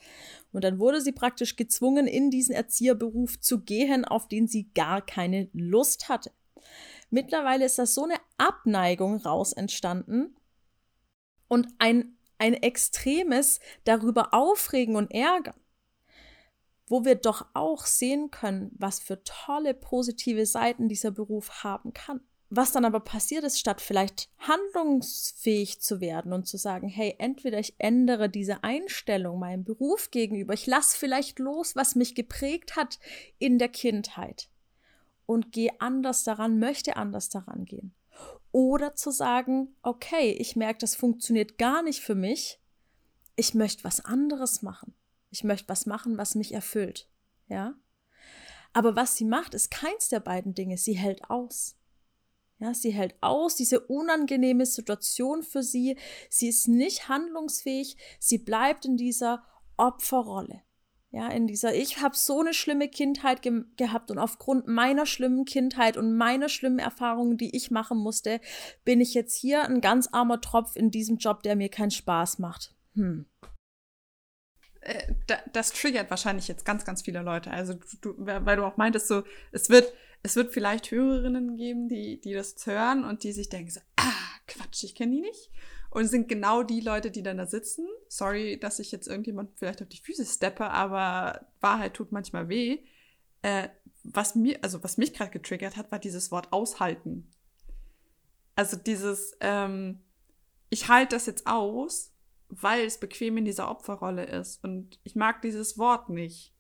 Und 0.51 0.65
dann 0.65 0.81
wurde 0.81 1.01
sie 1.01 1.13
praktisch 1.13 1.55
gezwungen, 1.55 2.09
in 2.09 2.33
diesen 2.33 2.57
Erzieherberuf 2.57 3.39
zu 3.39 3.61
gehen, 3.61 4.05
auf 4.05 4.27
den 4.27 4.49
sie 4.49 4.73
gar 4.75 5.01
keine 5.01 5.49
Lust 5.53 6.09
hatte. 6.09 6.33
Mittlerweile 7.09 7.67
ist 7.67 7.79
da 7.79 7.87
so 7.87 8.03
eine 8.03 8.19
Abneigung 8.37 9.19
raus 9.19 9.53
entstanden 9.53 10.35
und 11.47 11.69
ein, 11.79 12.17
ein 12.39 12.55
extremes 12.55 13.61
darüber 13.85 14.35
aufregen 14.35 14.97
und 14.97 15.13
ärgern 15.13 15.60
wo 16.91 17.05
wir 17.05 17.15
doch 17.15 17.47
auch 17.55 17.87
sehen 17.87 18.33
können, 18.33 18.73
was 18.77 18.99
für 18.99 19.23
tolle 19.23 19.75
positive 19.75 20.45
Seiten 20.45 20.89
dieser 20.89 21.13
Beruf 21.13 21.63
haben 21.63 21.95
kann. 21.95 22.21
Was 22.53 22.73
dann 22.73 22.85
aber 22.85 22.99
passiert 22.99 23.45
ist, 23.45 23.61
statt 23.61 23.81
vielleicht 23.81 24.29
handlungsfähig 24.39 25.81
zu 25.81 26.01
werden 26.01 26.33
und 26.33 26.49
zu 26.49 26.57
sagen, 26.57 26.89
hey, 26.89 27.15
entweder 27.19 27.61
ich 27.61 27.77
ändere 27.79 28.29
diese 28.29 28.65
Einstellung 28.65 29.39
meinem 29.39 29.63
Beruf 29.63 30.11
gegenüber, 30.11 30.53
ich 30.53 30.67
lasse 30.67 30.99
vielleicht 30.99 31.39
los, 31.39 31.77
was 31.77 31.95
mich 31.95 32.17
geprägt 32.17 32.75
hat 32.75 32.99
in 33.39 33.61
der 33.61 33.69
Kindheit 33.69 34.51
und 35.27 35.53
gehe 35.53 35.81
anders 35.81 36.25
daran, 36.25 36.59
möchte 36.59 36.97
anders 36.97 37.29
daran 37.29 37.67
gehen. 37.67 37.95
Oder 38.51 38.97
zu 38.97 39.13
sagen, 39.13 39.77
okay, 39.83 40.33
ich 40.33 40.57
merke, 40.57 40.81
das 40.81 40.97
funktioniert 40.97 41.57
gar 41.57 41.85
nicht 41.85 42.01
für 42.01 42.17
mich, 42.17 42.59
ich 43.37 43.55
möchte 43.55 43.85
was 43.85 44.05
anderes 44.05 44.63
machen. 44.63 44.93
Ich 45.31 45.45
möchte 45.45 45.69
was 45.69 45.87
machen, 45.87 46.19
was 46.19 46.35
mich 46.35 46.53
erfüllt. 46.53 47.09
Ja? 47.49 47.75
Aber 48.73 48.97
was 48.97 49.17
sie 49.17 49.25
macht, 49.25 49.55
ist 49.55 49.71
keins 49.71 50.09
der 50.09 50.21
beiden 50.21 50.55
Dinge. 50.55 50.77
Sie 50.77 50.95
hält 50.95 51.31
aus. 51.31 51.77
Ja, 52.59 52.75
sie 52.75 52.91
hält 52.91 53.15
aus 53.23 53.57
diese 53.57 53.81
unangenehme 53.81 54.67
Situation 54.67 55.43
für 55.43 55.63
sie. 55.63 55.97
Sie 56.29 56.49
ist 56.49 56.69
nicht 56.69 57.09
handlungsfähig. 57.09 57.97
Sie 58.19 58.39
bleibt 58.39 58.85
in 58.85 58.99
dieser 58.99 59.43
Opferrolle. 59.79 60.63
Ja, 61.13 61.29
in 61.29 61.49
dieser, 61.49 61.75
ich 61.75 62.01
habe 62.01 62.17
so 62.17 62.39
eine 62.39 62.55
schlimme 62.55 62.89
Kindheit 62.89 63.43
ge 63.43 63.65
gehabt 63.77 64.13
und 64.13 64.19
aufgrund 64.19 64.69
meiner 64.69 65.07
schlimmen 65.07 65.45
Kindheit 65.45 65.97
und 65.97 66.17
meiner 66.17 66.49
schlimmen 66.49 66.79
Erfahrungen, 66.79 67.37
die 67.37 67.57
ich 67.57 67.73
machen 67.73 67.99
musste, 67.99 68.41
bin 68.85 69.01
ich 69.01 69.15
jetzt 69.15 69.35
hier 69.35 69.65
ein 69.65 69.81
ganz 69.81 70.09
armer 70.13 70.41
Tropf 70.41 70.77
in 70.77 70.93
diesem 70.93 71.17
Job, 71.17 71.43
der 71.43 71.57
mir 71.57 71.69
keinen 71.69 71.91
Spaß 71.91 72.39
macht. 72.39 72.77
Hm. 72.95 73.27
Äh, 74.81 75.15
das 75.53 75.73
triggert 75.73 76.11
wahrscheinlich 76.11 76.49
jetzt 76.49 76.65
ganz, 76.65 76.85
ganz 76.85 77.03
viele 77.03 77.23
Leute. 77.23 77.51
Also 77.51 77.75
du, 78.01 78.15
weil 78.19 78.57
du 78.57 78.65
auch 78.65 78.77
meintest, 78.77 79.09
so, 79.09 79.25
es 79.53 79.69
wird, 79.69 79.93
es 80.23 80.37
wird 80.37 80.53
vielleicht 80.53 80.91
Hörerinnen 80.91 81.57
geben, 81.57 81.89
die, 81.89 82.21
die 82.21 82.33
das 82.33 82.55
hören 82.67 83.05
und 83.05 83.23
die 83.23 83.33
sich 83.33 83.49
denken 83.49 83.71
so, 83.71 83.81
ah, 83.97 84.13
Quatsch, 84.47 84.85
ich 84.85 84.95
kenne 84.95 85.17
die 85.17 85.21
nicht. 85.21 85.51
Und 85.91 86.07
sind 86.07 86.29
genau 86.29 86.63
die 86.63 86.81
Leute, 86.81 87.11
die 87.11 87.23
dann 87.23 87.39
da 87.39 87.47
sitzen. 87.47 87.85
Sorry, 88.09 88.59
dass 88.61 88.79
ich 88.79 88.93
jetzt 88.93 89.09
irgendjemand 89.09 89.59
vielleicht 89.59 89.83
auf 89.83 89.89
die 89.89 90.01
Füße 90.01 90.25
steppe, 90.25 90.71
aber 90.71 91.47
Wahrheit 91.61 91.95
tut 91.95 92.13
manchmal 92.13 92.49
weh. 92.49 92.79
Äh, 93.43 93.69
was 94.05 94.35
mir, 94.35 94.59
also 94.63 94.83
was 94.85 94.99
mich 94.99 95.13
gerade 95.13 95.31
getriggert 95.31 95.77
hat, 95.77 95.91
war 95.91 95.99
dieses 95.99 96.31
Wort 96.31 96.53
aushalten. 96.53 97.29
Also 98.55 98.77
dieses, 98.77 99.37
ähm, 99.41 100.01
ich 100.69 100.89
halte 100.89 101.17
das 101.17 101.27
jetzt 101.27 101.47
aus, 101.47 102.10
weil 102.51 102.85
es 102.85 102.99
bequem 102.99 103.37
in 103.37 103.45
dieser 103.45 103.71
Opferrolle 103.71 104.25
ist. 104.25 104.63
Und 104.65 104.99
ich 105.05 105.15
mag 105.15 105.41
dieses 105.43 105.79
Wort 105.79 106.09
nicht. 106.09 106.53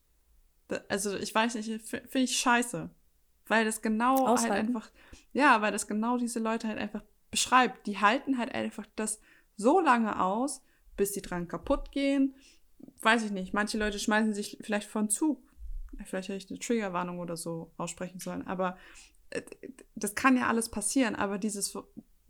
Also 0.88 1.16
ich 1.16 1.34
weiß 1.34 1.56
nicht, 1.56 1.82
finde 1.82 2.20
ich 2.20 2.38
scheiße. 2.38 2.90
Weil 3.46 3.64
das 3.64 3.82
genau 3.82 4.18
halt 4.18 4.28
Aushalten. 4.28 4.52
halt 4.52 4.66
einfach, 4.68 4.90
ja, 5.32 5.60
weil 5.60 5.72
das 5.72 5.88
genau 5.88 6.16
diese 6.16 6.38
Leute 6.38 6.68
halt 6.68 6.78
einfach 6.78 7.02
beschreibt. 7.32 7.86
Die 7.86 7.98
halten 7.98 8.38
halt 8.38 8.54
einfach 8.54 8.86
das 8.94 9.20
so 9.56 9.80
lange 9.80 10.22
aus, 10.22 10.62
bis 10.96 11.12
die 11.12 11.22
dran 11.22 11.48
kaputt 11.48 11.90
gehen. 11.90 12.36
Weiß 13.02 13.24
ich 13.24 13.32
nicht. 13.32 13.52
Manche 13.52 13.76
Leute 13.76 13.98
schmeißen 13.98 14.32
sich 14.32 14.58
vielleicht 14.60 14.88
von 14.88 15.10
Zug. 15.10 15.42
Vielleicht 16.04 16.28
hätte 16.28 16.44
ich 16.44 16.50
eine 16.50 16.60
Triggerwarnung 16.60 17.18
oder 17.18 17.36
so 17.36 17.72
aussprechen 17.76 18.20
sollen. 18.20 18.46
Aber 18.46 18.78
äh, 19.30 19.42
das 19.96 20.14
kann 20.14 20.36
ja 20.36 20.46
alles 20.46 20.68
passieren. 20.68 21.16
Aber 21.16 21.38
dieses 21.38 21.76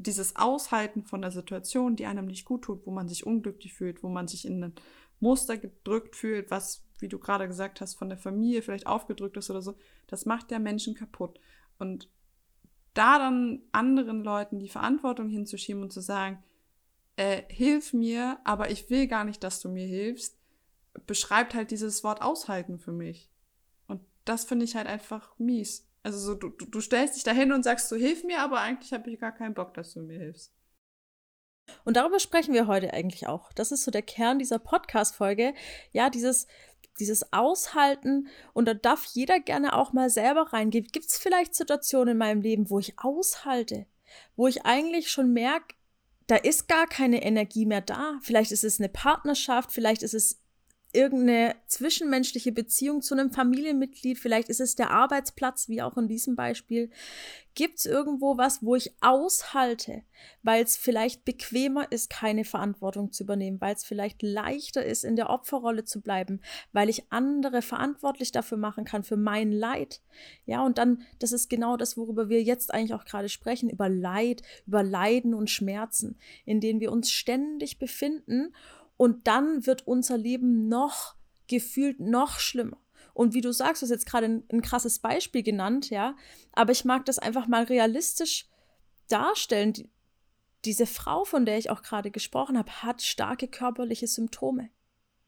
dieses 0.02 0.37
Aushalten 0.37 1.04
von 1.04 1.21
der 1.21 1.30
Situation, 1.30 1.95
die 1.95 2.07
einem 2.07 2.26
nicht 2.26 2.45
gut 2.45 2.62
tut, 2.62 2.87
wo 2.87 2.90
man 2.90 3.09
sich 3.09 3.26
unglücklich 3.26 3.75
fühlt, 3.75 4.02
wo 4.02 4.09
man 4.09 4.28
sich 4.28 4.47
in 4.47 4.64
ein 4.64 4.75
Muster 5.21 5.59
gedrückt 5.59 6.16
fühlt, 6.16 6.50
was, 6.50 6.83
wie 6.99 7.09
du 7.09 7.19
gerade 7.19 7.47
gesagt 7.47 7.80
hast, 7.80 7.95
von 7.95 8.09
der 8.09 8.16
Familie 8.16 8.62
vielleicht 8.62 8.87
aufgedrückt 8.87 9.37
ist 9.37 9.50
oder 9.50 9.61
so, 9.61 9.76
das 10.07 10.25
macht 10.25 10.50
ja 10.50 10.59
Menschen 10.59 10.95
kaputt. 10.95 11.38
Und 11.78 12.09
da 12.95 13.19
dann 13.19 13.61
anderen 13.73 14.25
Leuten 14.25 14.59
die 14.59 14.71
Verantwortung 14.71 15.28
hinzuschieben 15.28 15.83
und 15.83 15.92
zu 15.92 16.00
sagen, 16.00 16.42
äh, 17.16 17.42
hilf 17.49 17.92
mir, 17.92 18.38
aber 18.45 18.71
ich 18.71 18.88
will 18.88 19.07
gar 19.07 19.25
nicht, 19.25 19.45
dass 19.45 19.61
du 19.61 19.69
mir 19.69 19.87
hilfst, 19.87 20.38
beschreibt 21.07 21.54
halt 21.54 21.71
dieses 21.71 22.02
Wort 22.02 22.23
aushalten 22.23 22.78
für 22.78 22.92
mich. 22.92 23.30
Und 23.87 24.00
das 24.25 24.45
finde 24.45 24.64
ich 24.64 24.76
halt 24.76 24.87
einfach 24.87 25.38
mies. 25.38 25.87
Also 26.02 26.19
so, 26.19 26.35
du, 26.35 26.49
du 26.49 26.80
stellst 26.80 27.16
dich 27.16 27.25
dahin 27.25 27.52
und 27.52 27.62
sagst, 27.62 27.88
so 27.88 27.97
hilf 27.97 28.25
mir, 28.25 28.40
aber 28.40 28.61
eigentlich 28.61 28.92
habe 28.92 29.11
ich 29.11 29.21
gar 29.21 29.33
keinen 29.33 29.54
Bock, 29.54 29.75
dass 29.75 29.92
du 29.92 30.00
mir 30.00 30.19
hilfst. 30.19 30.52
Und 31.85 31.97
darüber 31.97 32.19
sprechen 32.19 32.54
wir 32.54 32.66
heute 32.66 32.92
eigentlich 32.92 33.26
auch. 33.26 33.52
Das 33.52 33.71
ist 33.71 33.85
so 33.85 33.90
der 33.90 34.02
Kern 34.02 34.38
dieser 34.38 34.59
Podcast-Folge. 34.59 35.54
Ja, 35.92 36.11
dieses, 36.11 36.47
dieses 36.99 37.33
Aushalten 37.33 38.28
und 38.54 38.66
da 38.66 38.75
darf 38.75 39.04
jeder 39.04 39.38
gerne 39.40 39.75
auch 39.75 39.92
mal 39.92 40.11
selber 40.11 40.52
reingehen. 40.52 40.88
Gibt 40.90 41.07
es 41.07 41.19
vielleicht 41.19 41.54
Situationen 41.54 42.12
in 42.12 42.19
meinem 42.19 42.40
Leben, 42.40 42.71
wo 42.71 42.78
ich 42.78 42.99
aushalte? 42.99 43.87
wo 44.37 44.47
ich 44.47 44.64
eigentlich 44.64 45.11
schon 45.11 45.33
merke, 45.33 45.75
da 46.26 46.37
ist 46.37 46.69
gar 46.69 46.87
keine 46.87 47.23
Energie 47.23 47.66
mehr 47.66 47.80
da. 47.80 48.19
Vielleicht 48.23 48.52
ist 48.52 48.64
es 48.64 48.78
eine 48.78 48.88
Partnerschaft, 48.88 49.73
vielleicht 49.73 50.02
ist 50.02 50.14
es 50.14 50.40
irgendeine 50.92 51.54
zwischenmenschliche 51.66 52.52
Beziehung 52.52 53.02
zu 53.02 53.14
einem 53.14 53.30
Familienmitglied, 53.30 54.18
vielleicht 54.18 54.49
ist 54.49 54.61
es 54.61 54.75
der 54.75 54.90
Arbeitsplatz, 54.90 55.68
wie 55.68 55.82
auch 55.82 55.97
in 55.97 56.09
diesem 56.09 56.35
Beispiel. 56.35 56.90
Gibt 57.54 57.78
es 57.78 57.87
irgendwo 57.87 58.38
was, 58.38 58.62
wo 58.62 58.76
ich 58.76 58.92
aushalte, 59.00 60.02
weil 60.42 60.62
es 60.62 60.76
vielleicht 60.76 61.25
bequemer 61.25 61.90
ist, 61.90 62.11
keine 62.11 62.44
Verantwortung 62.44 63.12
zu 63.12 63.25
übernehmen, 63.25 63.61
weil 63.61 63.75
es 63.75 63.85
vielleicht 63.85 64.23
leichter 64.23 64.85
ist, 64.85 65.04
in 65.04 65.16
der 65.16 65.30
Opferrolle 65.30 65.85
zu 65.85 66.00
bleiben, 66.00 66.40
weil 66.73 66.88
ich 66.88 67.11
andere 67.11 67.62
verantwortlich 67.62 68.32
dafür 68.32 68.59
machen 68.59 68.85
kann, 68.85 69.02
für 69.02 69.16
mein 69.16 69.52
Leid. 69.52 70.00
Ja, 70.47 70.64
und 70.64 70.78
dann, 70.78 71.02
das 71.18 71.32
ist 71.32 71.49
genau 71.49 71.76
das, 71.76 71.97
worüber 71.97 72.28
wir 72.28 72.42
jetzt 72.42 72.73
eigentlich 72.73 72.94
auch 72.94 73.04
gerade 73.04 73.28
sprechen, 73.28 73.68
über 73.68 73.88
Leid, 73.88 74.42
über 74.66 74.82
Leiden 74.82 75.35
und 75.35 75.50
Schmerzen, 75.50 76.18
in 76.44 76.61
denen 76.61 76.80
wir 76.80 76.92
uns 76.92 77.11
ständig 77.11 77.78
befinden 77.78 78.54
und 79.00 79.26
dann 79.28 79.64
wird 79.64 79.87
unser 79.87 80.19
Leben 80.19 80.69
noch 80.69 81.14
gefühlt 81.47 82.00
noch 82.00 82.38
schlimmer. 82.38 82.76
Und 83.14 83.33
wie 83.33 83.40
du 83.40 83.50
sagst, 83.50 83.80
du 83.80 83.87
hast 83.87 83.90
jetzt 83.90 84.04
gerade 84.04 84.26
ein, 84.26 84.45
ein 84.52 84.61
krasses 84.61 84.99
Beispiel 84.99 85.42
genannt, 85.42 85.88
ja, 85.88 86.16
aber 86.52 86.73
ich 86.73 86.85
mag 86.85 87.07
das 87.07 87.19
einfach 87.19 87.47
mal 87.47 87.64
realistisch 87.64 88.47
darstellen. 89.09 89.73
Die, 89.73 89.88
diese 90.66 90.85
Frau, 90.85 91.25
von 91.25 91.47
der 91.47 91.57
ich 91.57 91.71
auch 91.71 91.80
gerade 91.80 92.11
gesprochen 92.11 92.59
habe, 92.59 92.71
hat 92.83 93.00
starke 93.00 93.49
körperliche 93.49 94.07
Symptome. 94.07 94.69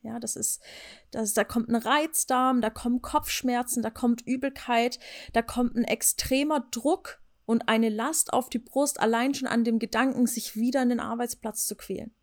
Ja, 0.02 0.20
das 0.20 0.36
ist, 0.36 0.62
das, 1.10 1.32
da 1.32 1.42
kommt 1.42 1.70
ein 1.70 1.76
Reizdarm, 1.76 2.60
da 2.60 2.68
kommen 2.68 3.00
Kopfschmerzen, 3.00 3.82
da 3.82 3.88
kommt 3.88 4.20
Übelkeit, 4.20 4.98
da 5.32 5.40
kommt 5.40 5.76
ein 5.76 5.84
extremer 5.84 6.60
Druck 6.72 7.22
und 7.46 7.70
eine 7.70 7.88
Last 7.88 8.34
auf 8.34 8.50
die 8.50 8.58
Brust, 8.58 9.00
allein 9.00 9.32
schon 9.32 9.48
an 9.48 9.64
dem 9.64 9.78
Gedanken, 9.78 10.26
sich 10.26 10.56
wieder 10.56 10.82
in 10.82 10.90
den 10.90 11.00
Arbeitsplatz 11.00 11.66
zu 11.66 11.74
quälen. 11.74 12.14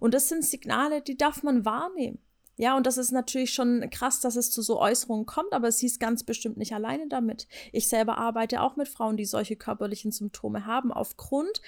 Und 0.00 0.14
das 0.14 0.28
sind 0.28 0.44
Signale, 0.44 1.02
die 1.02 1.16
darf 1.16 1.42
man 1.42 1.64
wahrnehmen. 1.64 2.18
Ja, 2.56 2.76
und 2.76 2.86
das 2.86 2.98
ist 2.98 3.12
natürlich 3.12 3.52
schon 3.52 3.88
krass, 3.90 4.20
dass 4.20 4.34
es 4.34 4.50
zu 4.50 4.62
so 4.62 4.80
Äußerungen 4.80 5.26
kommt, 5.26 5.52
aber 5.52 5.70
sie 5.70 5.86
ist 5.86 6.00
ganz 6.00 6.24
bestimmt 6.24 6.56
nicht 6.56 6.74
alleine 6.74 7.06
damit. 7.06 7.46
Ich 7.72 7.88
selber 7.88 8.18
arbeite 8.18 8.62
auch 8.62 8.74
mit 8.74 8.88
Frauen, 8.88 9.16
die 9.16 9.26
solche 9.26 9.54
körperlichen 9.54 10.10
Symptome 10.10 10.66
haben, 10.66 10.92
aufgrund 10.92 11.62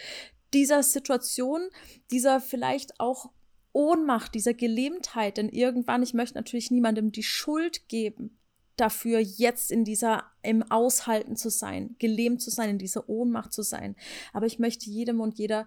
dieser 0.52 0.82
Situation, 0.82 1.62
dieser 2.10 2.40
vielleicht 2.40 2.98
auch 2.98 3.30
Ohnmacht, 3.72 4.34
dieser 4.34 4.52
Gelähmtheit. 4.52 5.36
Denn 5.36 5.48
irgendwann, 5.48 6.02
ich 6.02 6.12
möchte 6.12 6.34
natürlich 6.34 6.72
niemandem 6.72 7.12
die 7.12 7.22
Schuld 7.22 7.88
geben, 7.88 8.36
dafür 8.76 9.20
jetzt 9.20 9.70
in 9.70 9.84
dieser, 9.84 10.24
im 10.42 10.62
Aushalten 10.70 11.36
zu 11.36 11.50
sein, 11.50 11.94
gelähmt 11.98 12.42
zu 12.42 12.50
sein, 12.50 12.70
in 12.70 12.78
dieser 12.78 13.08
Ohnmacht 13.08 13.52
zu 13.52 13.62
sein. 13.62 13.94
Aber 14.32 14.46
ich 14.46 14.58
möchte 14.58 14.90
jedem 14.90 15.20
und 15.20 15.38
jeder 15.38 15.66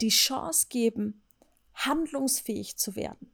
die 0.00 0.08
Chance 0.08 0.66
geben, 0.68 1.22
handlungsfähig 1.84 2.76
zu 2.76 2.96
werden. 2.96 3.32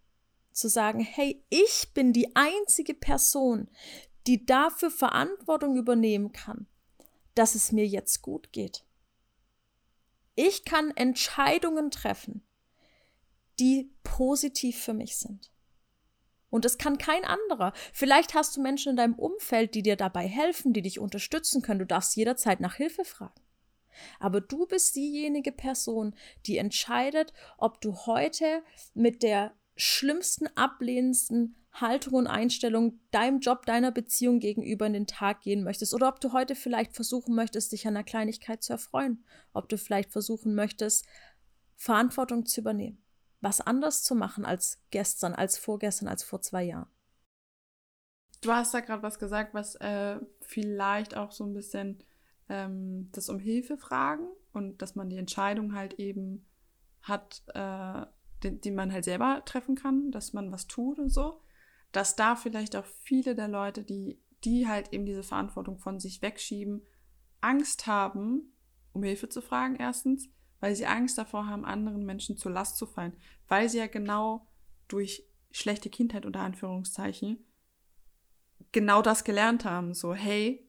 Zu 0.53 0.69
sagen, 0.69 1.01
hey, 1.01 1.45
ich 1.51 1.93
bin 1.95 2.13
die 2.13 2.35
einzige 2.37 2.95
Person, 2.95 3.69
die 4.27 4.47
dafür 4.47 4.91
Verantwortung 4.91 5.77
übernehmen 5.77 6.33
kann, 6.33 6.67
dass 7.35 7.55
es 7.55 7.73
mir 7.73 7.87
jetzt 7.87 8.23
gut 8.23 8.53
geht. 8.53 8.85
Ich 10.37 10.65
kann 10.65 10.91
Entscheidungen 10.97 11.91
treffen, 11.91 12.43
die 13.61 13.93
positiv 14.03 14.81
für 14.81 14.95
mich 14.95 15.17
sind. 15.17 15.51
Und 16.51 16.65
das 16.65 16.79
kann 16.79 16.99
kein 16.99 17.25
anderer. 17.25 17.73
Vielleicht 17.93 18.35
hast 18.35 18.57
du 18.57 18.63
Menschen 18.63 18.91
in 18.91 18.97
deinem 18.97 19.15
Umfeld, 19.15 19.75
die 19.75 19.83
dir 19.83 19.97
dabei 19.97 20.29
helfen, 20.29 20.73
die 20.73 20.83
dich 20.83 21.01
unterstützen 21.01 21.63
können. 21.63 21.81
Du 21.81 21.87
darfst 21.87 22.15
jederzeit 22.15 22.61
nach 22.61 22.77
Hilfe 22.77 23.05
fragen. 23.05 23.44
Aber 24.21 24.41
du 24.41 24.67
bist 24.67 24.97
diejenige 24.97 25.53
Person, 25.53 26.15
die 26.47 26.59
entscheidet, 26.59 27.33
ob 27.59 27.81
du 27.81 27.95
heute 28.07 28.63
mit 28.95 29.23
der 29.23 29.55
schlimmsten, 29.77 30.47
ablehnendsten 30.57 31.57
Haltung 31.73 32.15
und 32.15 32.27
Einstellung 32.29 33.01
deinem 33.11 33.41
Job, 33.41 33.67
deiner 33.67 33.91
Beziehung 33.91 34.39
gegenüber 34.39 34.87
in 34.87 34.93
den 34.93 35.07
Tag 35.07 35.43
gehen 35.43 35.65
möchtest. 35.65 35.93
Oder 35.93 36.09
ob 36.09 36.21
du 36.21 36.33
heute 36.33 36.55
vielleicht 36.55 36.95
versuchen 36.95 37.35
möchtest, 37.35 37.73
dich 37.73 37.87
an 37.87 37.97
einer 37.97 38.05
Kleinigkeit 38.05 38.63
zu 38.63 38.73
erfreuen, 38.73 39.25
ob 39.53 39.69
du 39.69 39.77
vielleicht 39.77 40.13
versuchen 40.13 40.55
möchtest, 40.55 41.05
Verantwortung 41.77 42.47
zu 42.47 42.61
übernehmen, 42.61 43.03
was 43.41 43.61
anders 43.61 44.05
zu 44.05 44.15
machen 44.15 44.45
als 44.45 44.79
gestern, 44.91 45.35
als 45.35 45.59
vorgestern, 45.59 46.07
als 46.07 46.23
vor 46.23 46.41
zwei 46.41 46.63
Jahren. 46.63 46.89
Du 48.41 48.53
hast 48.53 48.75
da 48.75 48.81
gerade 48.81 49.03
was 49.03 49.19
gesagt, 49.19 49.55
was 49.55 49.75
äh, 49.77 50.21
vielleicht 50.43 51.17
auch 51.17 51.33
so 51.33 51.45
ein 51.45 51.55
bisschen 51.55 52.05
ähm, 52.55 53.09
das 53.13 53.29
um 53.29 53.39
Hilfe 53.41 53.77
fragen 53.77 54.29
und 54.53 54.81
dass 54.81 54.95
man 54.95 55.11
die 55.11 55.19
Entscheidung 55.19 55.75
halt 55.75 55.95
eben 55.95 56.47
hat, 57.03 57.43
äh, 57.49 58.07
die, 58.43 58.61
die 58.61 58.71
man 58.71 58.93
halt 58.93 59.05
selber 59.05 59.43
treffen 59.45 59.75
kann, 59.75 60.13
dass 60.13 60.33
man 60.33 60.53
was 60.53 60.69
tut 60.69 60.99
und 60.99 61.11
so, 61.11 61.41
dass 61.91 62.15
da 62.15 62.37
vielleicht 62.37 62.77
auch 62.77 62.85
viele 62.85 63.35
der 63.35 63.49
Leute, 63.49 63.83
die, 63.83 64.21
die 64.45 64.69
halt 64.69 64.93
eben 64.93 65.05
diese 65.05 65.25
Verantwortung 65.25 65.79
von 65.79 65.99
sich 65.99 66.23
wegschieben, 66.23 66.83
Angst 67.41 67.87
haben, 67.87 68.53
um 68.93 69.03
Hilfe 69.03 69.29
zu 69.29 69.43
fragen, 69.43 69.77
erstens, 69.77 70.29
weil 70.61 70.77
sie 70.77 70.87
Angst 70.87 71.19
davor 71.19 71.47
haben, 71.47 71.65
anderen 71.65 72.05
Menschen 72.05 72.37
zur 72.37 72.53
Last 72.53 72.77
zu 72.77 72.87
fallen, 72.87 73.15
weil 73.49 73.69
sie 73.69 73.79
ja 73.79 73.89
genau 73.89 74.47
durch 74.87 75.27
schlechte 75.51 75.91
Kindheit 75.91 76.25
unter 76.25 76.41
Anführungszeichen 76.41 77.45
genau 78.71 79.03
das 79.03 79.25
gelernt 79.25 79.65
haben, 79.65 79.95
so 79.95 80.15
hey, 80.15 80.64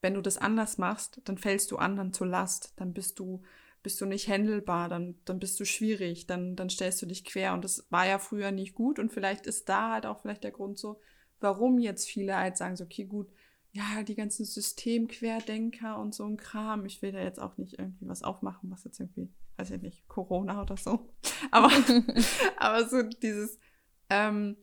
wenn 0.00 0.14
du 0.14 0.20
das 0.20 0.38
anders 0.38 0.78
machst, 0.78 1.20
dann 1.24 1.38
fällst 1.38 1.70
du 1.70 1.76
anderen 1.76 2.12
zur 2.12 2.26
Last, 2.26 2.72
dann 2.76 2.92
bist 2.92 3.18
du, 3.18 3.42
bist 3.82 4.00
du 4.00 4.06
nicht 4.06 4.28
händelbar, 4.28 4.88
dann, 4.88 5.16
dann 5.24 5.38
bist 5.38 5.58
du 5.58 5.64
schwierig, 5.64 6.26
dann, 6.26 6.56
dann 6.56 6.70
stellst 6.70 7.02
du 7.02 7.06
dich 7.06 7.24
quer. 7.24 7.54
Und 7.54 7.64
das 7.64 7.86
war 7.90 8.06
ja 8.06 8.18
früher 8.18 8.50
nicht 8.52 8.74
gut. 8.74 8.98
Und 8.98 9.12
vielleicht 9.12 9.46
ist 9.46 9.68
da 9.68 9.92
halt 9.92 10.06
auch 10.06 10.20
vielleicht 10.20 10.44
der 10.44 10.52
Grund 10.52 10.78
so, 10.78 11.00
warum 11.40 11.78
jetzt 11.78 12.08
viele 12.08 12.36
halt 12.36 12.56
sagen, 12.56 12.76
so, 12.76 12.84
okay, 12.84 13.04
gut, 13.04 13.28
ja, 13.72 14.02
die 14.02 14.14
ganzen 14.14 14.44
Systemquerdenker 14.44 15.98
und 15.98 16.14
so 16.14 16.24
ein 16.24 16.36
Kram. 16.36 16.86
Ich 16.86 17.02
will 17.02 17.12
da 17.12 17.20
jetzt 17.20 17.40
auch 17.40 17.56
nicht 17.58 17.78
irgendwie 17.78 18.08
was 18.08 18.22
aufmachen, 18.22 18.70
was 18.70 18.84
jetzt 18.84 18.98
irgendwie, 19.00 19.30
weiß 19.56 19.70
ich 19.72 19.82
nicht, 19.82 20.08
Corona 20.08 20.62
oder 20.62 20.76
so. 20.76 21.08
Aber, 21.50 21.70
aber 22.56 22.88
so 22.88 23.02
dieses, 23.02 23.58
ähm, 24.10 24.56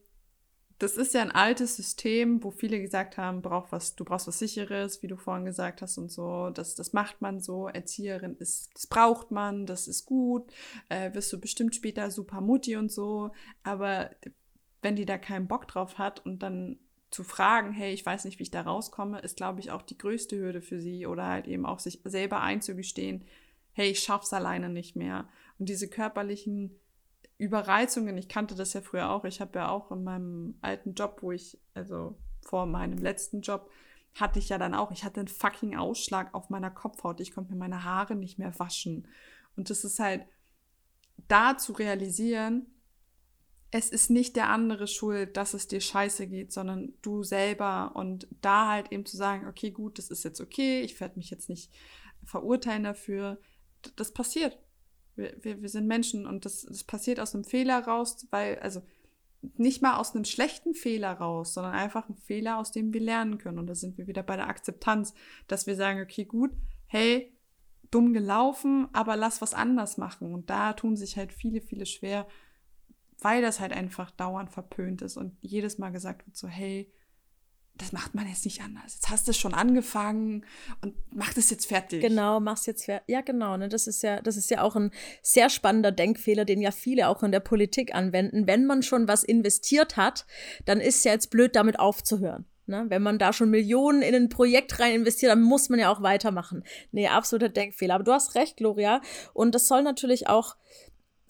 das 0.78 0.98
ist 0.98 1.14
ja 1.14 1.22
ein 1.22 1.32
altes 1.32 1.78
System, 1.78 2.44
wo 2.44 2.52
viele 2.52 2.82
gesagt 2.82 3.18
haben, 3.18 3.42
brauch 3.42 3.72
was, 3.72 3.96
du 3.96 4.04
brauchst 4.04 4.28
was 4.28 4.40
Sicheres, 4.40 5.02
wie 5.02 5.08
du 5.08 5.16
vorhin 5.16 5.46
gesagt 5.46 5.82
hast 5.82 5.98
und 5.98 6.12
so. 6.12 6.50
Das, 6.50 6.76
das 6.76 6.92
macht 6.92 7.22
man 7.22 7.40
so. 7.40 7.68
Erzieherin 7.68 8.36
ist, 8.38 8.72
das 8.74 8.88
braucht 8.88 9.32
man, 9.32 9.66
das 9.66 9.88
ist 9.88 10.06
gut. 10.06 10.52
Äh, 10.90 11.14
wirst 11.14 11.32
du 11.32 11.40
bestimmt 11.40 11.76
später 11.76 12.12
super 12.12 12.42
Mutti 12.42 12.76
und 12.76 12.92
so. 12.92 13.32
Aber 13.64 14.12
wenn 14.82 14.98
die 14.98 15.06
da 15.06 15.18
keinen 15.18 15.48
Bock 15.48 15.68
drauf 15.68 15.98
hat 15.98 16.26
und 16.26 16.44
dann 16.44 16.78
zu 17.10 17.24
fragen, 17.24 17.72
hey, 17.72 17.94
ich 17.94 18.06
weiß 18.06 18.26
nicht, 18.26 18.40
wie 18.40 18.44
ich 18.44 18.52
da 18.52 18.62
rauskomme, 18.62 19.20
ist, 19.20 19.38
glaube 19.38 19.62
ich, 19.62 19.72
auch 19.72 19.82
die 19.82 19.98
größte 19.98 20.38
Hürde 20.38 20.62
für 20.62 20.82
sie 20.82 21.08
oder 21.08 21.28
halt 21.28 21.48
eben 21.48 21.66
auch 21.66 21.80
sich 21.80 22.02
selber 22.04 22.42
einzugestehen, 22.42 23.24
hey, 23.72 23.92
ich 23.92 24.00
schaff's 24.00 24.34
alleine 24.34 24.70
nicht 24.70 24.98
mehr. 24.98 25.30
Und 25.58 25.70
diese 25.70 25.88
körperlichen 25.88 26.78
Überreizungen, 27.38 28.18
ich 28.18 28.30
kannte 28.30 28.56
das 28.56 28.74
ja 28.74 28.82
früher 28.82 29.10
auch. 29.10 29.26
Ich 29.26 29.42
habe 29.42 29.60
ja 29.60 29.70
auch 29.70 29.92
in 29.92 30.04
meinem 30.04 30.58
alten 30.62 30.94
Job, 30.94 31.20
wo 31.22 31.32
ich, 31.32 31.60
also 31.74 32.18
vor 32.42 32.66
meinem 32.66 32.98
letzten 32.98 33.42
Job, 33.42 33.70
hatte 34.14 34.40
ich 34.40 34.50
ja 34.50 34.58
dann 34.58 34.74
auch, 34.74 34.92
ich 34.92 35.04
hatte 35.04 35.20
einen 35.20 35.28
fucking 35.28 35.76
Ausschlag 35.76 36.34
auf 36.34 36.50
meiner 36.50 36.72
Kopfhaut. 36.72 37.20
Ich 37.20 37.32
konnte 37.32 37.52
mir 37.52 37.60
meine 37.60 37.84
Haare 37.84 38.16
nicht 38.16 38.40
mehr 38.40 38.58
waschen. 38.58 39.08
Und 39.58 39.70
das 39.70 39.84
ist 39.84 40.00
halt 40.00 40.26
da 41.28 41.58
zu 41.58 41.74
realisieren, 41.74 42.68
es 43.72 43.90
ist 43.90 44.10
nicht 44.10 44.38
der 44.38 44.50
andere 44.50 44.88
schuld, 44.88 45.36
dass 45.36 45.54
es 45.54 45.68
dir 45.68 45.82
scheiße 45.82 46.28
geht, 46.28 46.54
sondern 46.54 46.94
du 47.02 47.24
selber. 47.24 47.92
Und 47.96 48.26
da 48.42 48.70
halt 48.70 48.92
eben 48.94 49.06
zu 49.06 49.18
sagen, 49.18 49.48
okay, 49.48 49.72
gut, 49.72 49.98
das 49.98 50.10
ist 50.10 50.24
jetzt 50.24 50.40
okay, 50.40 50.80
ich 50.82 50.98
werde 51.02 51.18
mich 51.18 51.30
jetzt 51.30 51.50
nicht 51.50 51.70
verurteilen 52.24 52.84
dafür. 52.84 53.38
Das 53.98 54.14
passiert. 54.14 54.58
Wir, 55.16 55.36
wir, 55.42 55.62
wir 55.62 55.70
sind 55.70 55.88
Menschen 55.88 56.26
und 56.26 56.46
das, 56.46 56.64
das 56.64 56.84
passiert 56.84 57.20
aus 57.20 57.34
einem 57.34 57.44
Fehler 57.44 57.80
raus, 57.80 58.28
weil, 58.32 58.60
also 58.60 58.82
nicht 59.58 59.82
mal 59.82 59.98
aus 59.98 60.16
einem 60.16 60.26
schlechten 60.26 60.74
Fehler 60.74 61.14
raus, 61.14 61.54
sondern 61.54 61.74
einfach 61.74 62.10
ein 62.10 62.16
Fehler, 62.16 62.58
aus 62.58 62.72
dem 62.72 62.94
wir 62.94 63.02
lernen 63.02 63.38
können. 63.38 63.60
Und 63.60 63.68
da 63.68 63.76
sind 63.76 63.98
wir 63.98 64.08
wieder 64.08 64.24
bei 64.24 64.36
der 64.36 64.48
Akzeptanz, 64.48 65.14
dass 65.48 65.68
wir 65.68 65.76
sagen, 65.76 66.02
okay, 66.02 66.26
gut, 66.26 66.52
hey, 66.88 67.32
dumm 67.92 68.14
gelaufen, 68.14 68.88
aber 68.94 69.16
lass 69.16 69.42
was 69.42 69.54
anders 69.54 69.98
machen. 69.98 70.34
Und 70.34 70.50
da 70.50 70.74
tun 70.74 70.98
sich 70.98 71.18
halt 71.18 71.32
viele, 71.32 71.62
viele 71.62 71.86
schwer, 71.86 72.28
weil 73.20 73.42
das 73.42 73.60
halt 73.60 73.72
einfach 73.72 74.12
dauernd 74.12 74.52
verpönt 74.52 75.02
ist 75.02 75.18
und 75.18 75.38
jedes 75.42 75.78
Mal 75.78 75.92
gesagt 75.92 76.26
wird 76.26 76.36
so, 76.36 76.48
hey, 76.48 76.92
das 77.78 77.92
macht 77.92 78.16
man 78.16 78.28
jetzt 78.28 78.46
nicht 78.46 78.62
anders. 78.62 78.96
Jetzt 78.96 79.10
hast 79.10 79.28
du 79.28 79.32
es 79.32 79.38
schon 79.38 79.54
angefangen 79.54 80.46
und 80.82 80.96
mach 81.12 81.34
das 81.34 81.50
jetzt 81.50 81.66
fertig. 81.66 82.02
Genau, 82.02 82.40
mach's 82.40 82.66
jetzt 82.66 82.86
fertig. 82.86 83.10
Ja, 83.10 83.22
genau. 83.22 83.58
Ne? 83.58 83.68
Das 83.68 83.88
ist 83.88 84.02
ja, 84.02 84.22
das 84.22 84.38
ist 84.38 84.50
ja 84.50 84.62
auch 84.62 84.76
ein 84.76 84.92
sehr 85.22 85.50
spannender 85.50 85.92
Denkfehler, 85.92 86.46
den 86.46 86.62
ja 86.62 86.72
viele 86.72 87.10
auch 87.10 87.22
in 87.24 87.32
der 87.32 87.42
Politik 87.42 87.94
anwenden. 87.94 88.48
Wenn 88.48 88.66
man 88.66 88.82
schon 88.82 89.08
was 89.08 89.24
investiert 89.24 89.98
hat, 89.98 90.26
dann 90.66 90.80
ist 90.80 91.04
ja 91.04 91.12
jetzt 91.12 91.30
blöd, 91.30 91.56
damit 91.56 91.80
aufzuhören. 91.80 92.46
Ne? 92.68 92.86
Wenn 92.88 93.04
man 93.04 93.20
da 93.20 93.34
schon 93.34 93.50
Millionen 93.50 94.02
in 94.02 94.16
ein 94.16 94.30
Projekt 94.30 94.80
rein 94.80 94.94
investiert, 94.94 95.32
dann 95.32 95.42
muss 95.42 95.70
man 95.70 95.80
ja 95.80 95.92
auch 95.92 96.02
weitermachen. 96.02 96.64
Nee, 96.92 97.08
absoluter 97.08 97.50
Denkfehler. 97.50 97.96
Aber 97.96 98.04
du 98.04 98.14
hast 98.14 98.36
recht, 98.36 98.58
Gloria. 98.58 99.02
Und 99.34 99.54
das 99.54 99.68
soll 99.68 99.84
natürlich 99.84 100.28
auch 100.28 100.56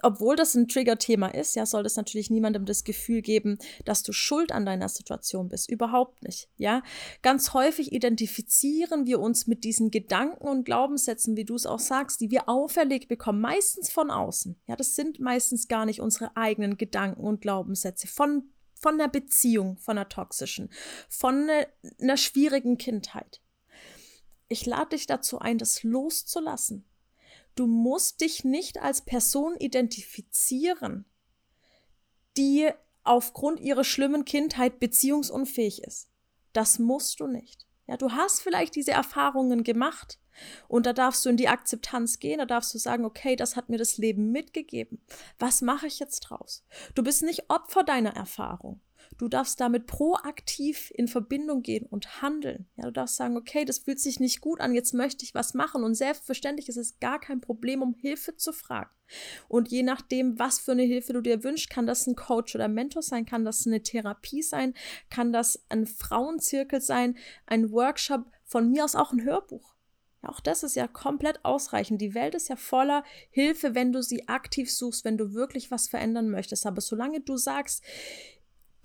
obwohl 0.05 0.35
das 0.35 0.53
ein 0.53 0.67
Trigger-Thema 0.67 1.29
ist, 1.29 1.55
ja, 1.55 1.65
soll 1.65 1.81
das 1.81 1.95
natürlich 1.95 2.29
niemandem 2.29 2.65
das 2.65 2.83
Gefühl 2.83 3.23
geben, 3.23 3.57
dass 3.85 4.03
du 4.03 4.13
schuld 4.13 4.51
an 4.51 4.63
deiner 4.63 4.87
Situation 4.87 5.49
bist. 5.49 5.67
Überhaupt 5.67 6.21
nicht, 6.21 6.47
ja. 6.57 6.83
Ganz 7.23 7.55
häufig 7.55 7.91
identifizieren 7.91 9.07
wir 9.07 9.19
uns 9.19 9.47
mit 9.47 9.63
diesen 9.63 9.89
Gedanken 9.89 10.47
und 10.47 10.63
Glaubenssätzen, 10.63 11.35
wie 11.35 11.43
du 11.43 11.55
es 11.55 11.65
auch 11.65 11.79
sagst, 11.79 12.21
die 12.21 12.29
wir 12.29 12.47
auferlegt 12.47 13.07
bekommen, 13.07 13.41
meistens 13.41 13.91
von 13.91 14.11
außen. 14.11 14.61
Ja, 14.67 14.75
das 14.75 14.93
sind 14.93 15.19
meistens 15.19 15.67
gar 15.67 15.87
nicht 15.87 16.01
unsere 16.01 16.37
eigenen 16.37 16.77
Gedanken 16.77 17.21
und 17.21 17.41
Glaubenssätze 17.41 18.07
von 18.07 18.51
von 18.77 18.97
der 18.97 19.07
Beziehung, 19.07 19.77
von 19.77 19.97
einer 19.97 20.09
toxischen, 20.09 20.69
von 21.09 21.49
einer 21.99 22.17
schwierigen 22.17 22.77
Kindheit. 22.77 23.41
Ich 24.49 24.65
lade 24.65 24.89
dich 24.89 25.07
dazu 25.07 25.39
ein, 25.39 25.57
das 25.57 25.81
loszulassen 25.81 26.85
Du 27.55 27.67
musst 27.67 28.21
dich 28.21 28.43
nicht 28.43 28.81
als 28.81 29.01
Person 29.01 29.55
identifizieren, 29.57 31.05
die 32.37 32.69
aufgrund 33.03 33.59
ihrer 33.59 33.83
schlimmen 33.83 34.25
Kindheit 34.25 34.79
beziehungsunfähig 34.79 35.83
ist. 35.83 36.09
Das 36.53 36.79
musst 36.79 37.19
du 37.19 37.27
nicht. 37.27 37.65
Ja, 37.87 37.97
du 37.97 38.11
hast 38.11 38.41
vielleicht 38.41 38.75
diese 38.75 38.91
Erfahrungen 38.91 39.63
gemacht 39.63 40.19
und 40.67 40.86
da 40.86 40.93
darfst 40.93 41.26
du 41.26 41.30
in 41.30 41.38
die 41.38 41.48
Akzeptanz 41.48 42.19
gehen, 42.19 42.39
da 42.39 42.45
darfst 42.45 42.74
du 42.74 42.78
sagen, 42.78 43.06
okay, 43.06 43.36
das 43.36 43.56
hat 43.56 43.69
mir 43.69 43.78
das 43.78 43.98
Leben 43.98 44.32
mitgegeben. 44.32 45.02
Was 45.39 45.62
mache 45.62 45.88
ich 45.88 46.00
jetzt 46.00 46.21
draus? 46.21 46.65
Du 46.93 47.04
bist 47.04 47.24
nicht 47.24 47.50
Opfer 47.50 47.84
deiner 47.84 48.15
Erfahrung. 48.15 48.82
Du 49.17 49.30
darfst 49.30 49.62
damit 49.62 49.88
proaktiv 49.88 50.91
in 50.93 51.08
Verbindung 51.08 51.62
gehen 51.62 51.86
und 51.86 52.21
handeln. 52.21 52.67
Ja, 52.76 52.86
du 52.86 52.91
darfst 52.91 53.15
sagen, 53.15 53.38
okay, 53.38 53.63
das 53.63 53.80
fühlt 53.80 54.00
sich 54.00 54.19
nicht 54.19 54.41
gut 54.41 54.60
an, 54.60 54.74
jetzt 54.74 54.93
möchte 54.93 55.24
ich 55.24 55.34
was 55.34 55.54
machen. 55.54 55.84
Und 55.84 55.95
selbstverständlich 55.95 56.69
ist 56.69 56.78
es 56.78 57.00
gar 57.00 57.19
kein 57.19 57.39
Problem, 57.39 57.82
um 57.82 57.93
Hilfe 57.93 58.36
zu 58.36 58.52
fragen. 58.52 58.89
Und 59.48 59.69
je 59.69 59.84
nachdem, 59.84 60.38
was 60.39 60.60
für 60.60 60.71
eine 60.71 60.84
Hilfe 60.84 61.13
du 61.13 61.21
dir 61.21 61.43
wünschst, 61.43 61.69
kann 61.69 61.88
das 61.88 62.08
ein 62.08 62.15
Coach 62.15 62.56
oder 62.56 62.67
Mentor 62.67 63.04
sein, 63.04 63.26
kann 63.26 63.45
das 63.45 63.65
eine 63.65 63.84
Therapie 63.84 64.41
sein, 64.41 64.74
kann 65.10 65.32
das 65.32 65.63
ein 65.69 65.86
Frauenzirkel 65.86 66.82
sein, 66.82 67.17
ein 67.45 67.71
Workshop, 67.71 68.26
von 68.43 68.69
mir 68.69 68.84
aus 68.84 68.95
auch 68.95 69.12
ein 69.12 69.24
Hörbuch. 69.24 69.74
Auch 70.29 70.39
das 70.39 70.63
ist 70.63 70.75
ja 70.75 70.88
komplett 70.88 71.43
ausreichend. 71.43 72.01
Die 72.01 72.13
Welt 72.13 72.35
ist 72.35 72.49
ja 72.49 72.55
voller 72.55 73.03
Hilfe, 73.29 73.75
wenn 73.75 73.91
du 73.91 74.01
sie 74.01 74.27
aktiv 74.27 74.71
suchst, 74.71 75.05
wenn 75.05 75.17
du 75.17 75.33
wirklich 75.33 75.71
was 75.71 75.88
verändern 75.88 76.29
möchtest. 76.29 76.65
Aber 76.65 76.81
solange 76.81 77.21
du 77.21 77.38
sagst, 77.38 77.83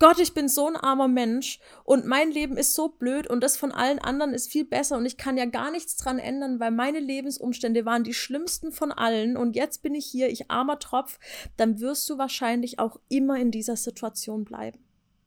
Gott, 0.01 0.19
ich 0.19 0.33
bin 0.33 0.49
so 0.49 0.65
ein 0.65 0.75
armer 0.75 1.07
Mensch 1.07 1.59
und 1.83 2.07
mein 2.07 2.31
Leben 2.31 2.57
ist 2.57 2.73
so 2.73 2.89
blöd 2.89 3.27
und 3.27 3.43
das 3.43 3.55
von 3.55 3.71
allen 3.71 3.99
anderen 3.99 4.33
ist 4.33 4.51
viel 4.51 4.65
besser 4.65 4.97
und 4.97 5.05
ich 5.05 5.15
kann 5.15 5.37
ja 5.37 5.45
gar 5.45 5.69
nichts 5.69 5.95
dran 5.95 6.17
ändern, 6.17 6.59
weil 6.59 6.71
meine 6.71 6.99
Lebensumstände 6.99 7.85
waren 7.85 8.03
die 8.03 8.15
schlimmsten 8.15 8.71
von 8.71 8.91
allen 8.91 9.37
und 9.37 9.55
jetzt 9.55 9.83
bin 9.83 9.93
ich 9.93 10.07
hier, 10.07 10.29
ich 10.29 10.49
armer 10.49 10.79
Tropf, 10.79 11.19
dann 11.55 11.79
wirst 11.79 12.09
du 12.09 12.17
wahrscheinlich 12.17 12.79
auch 12.79 12.99
immer 13.09 13.37
in 13.37 13.51
dieser 13.51 13.75
Situation 13.75 14.43
bleiben. 14.43 14.79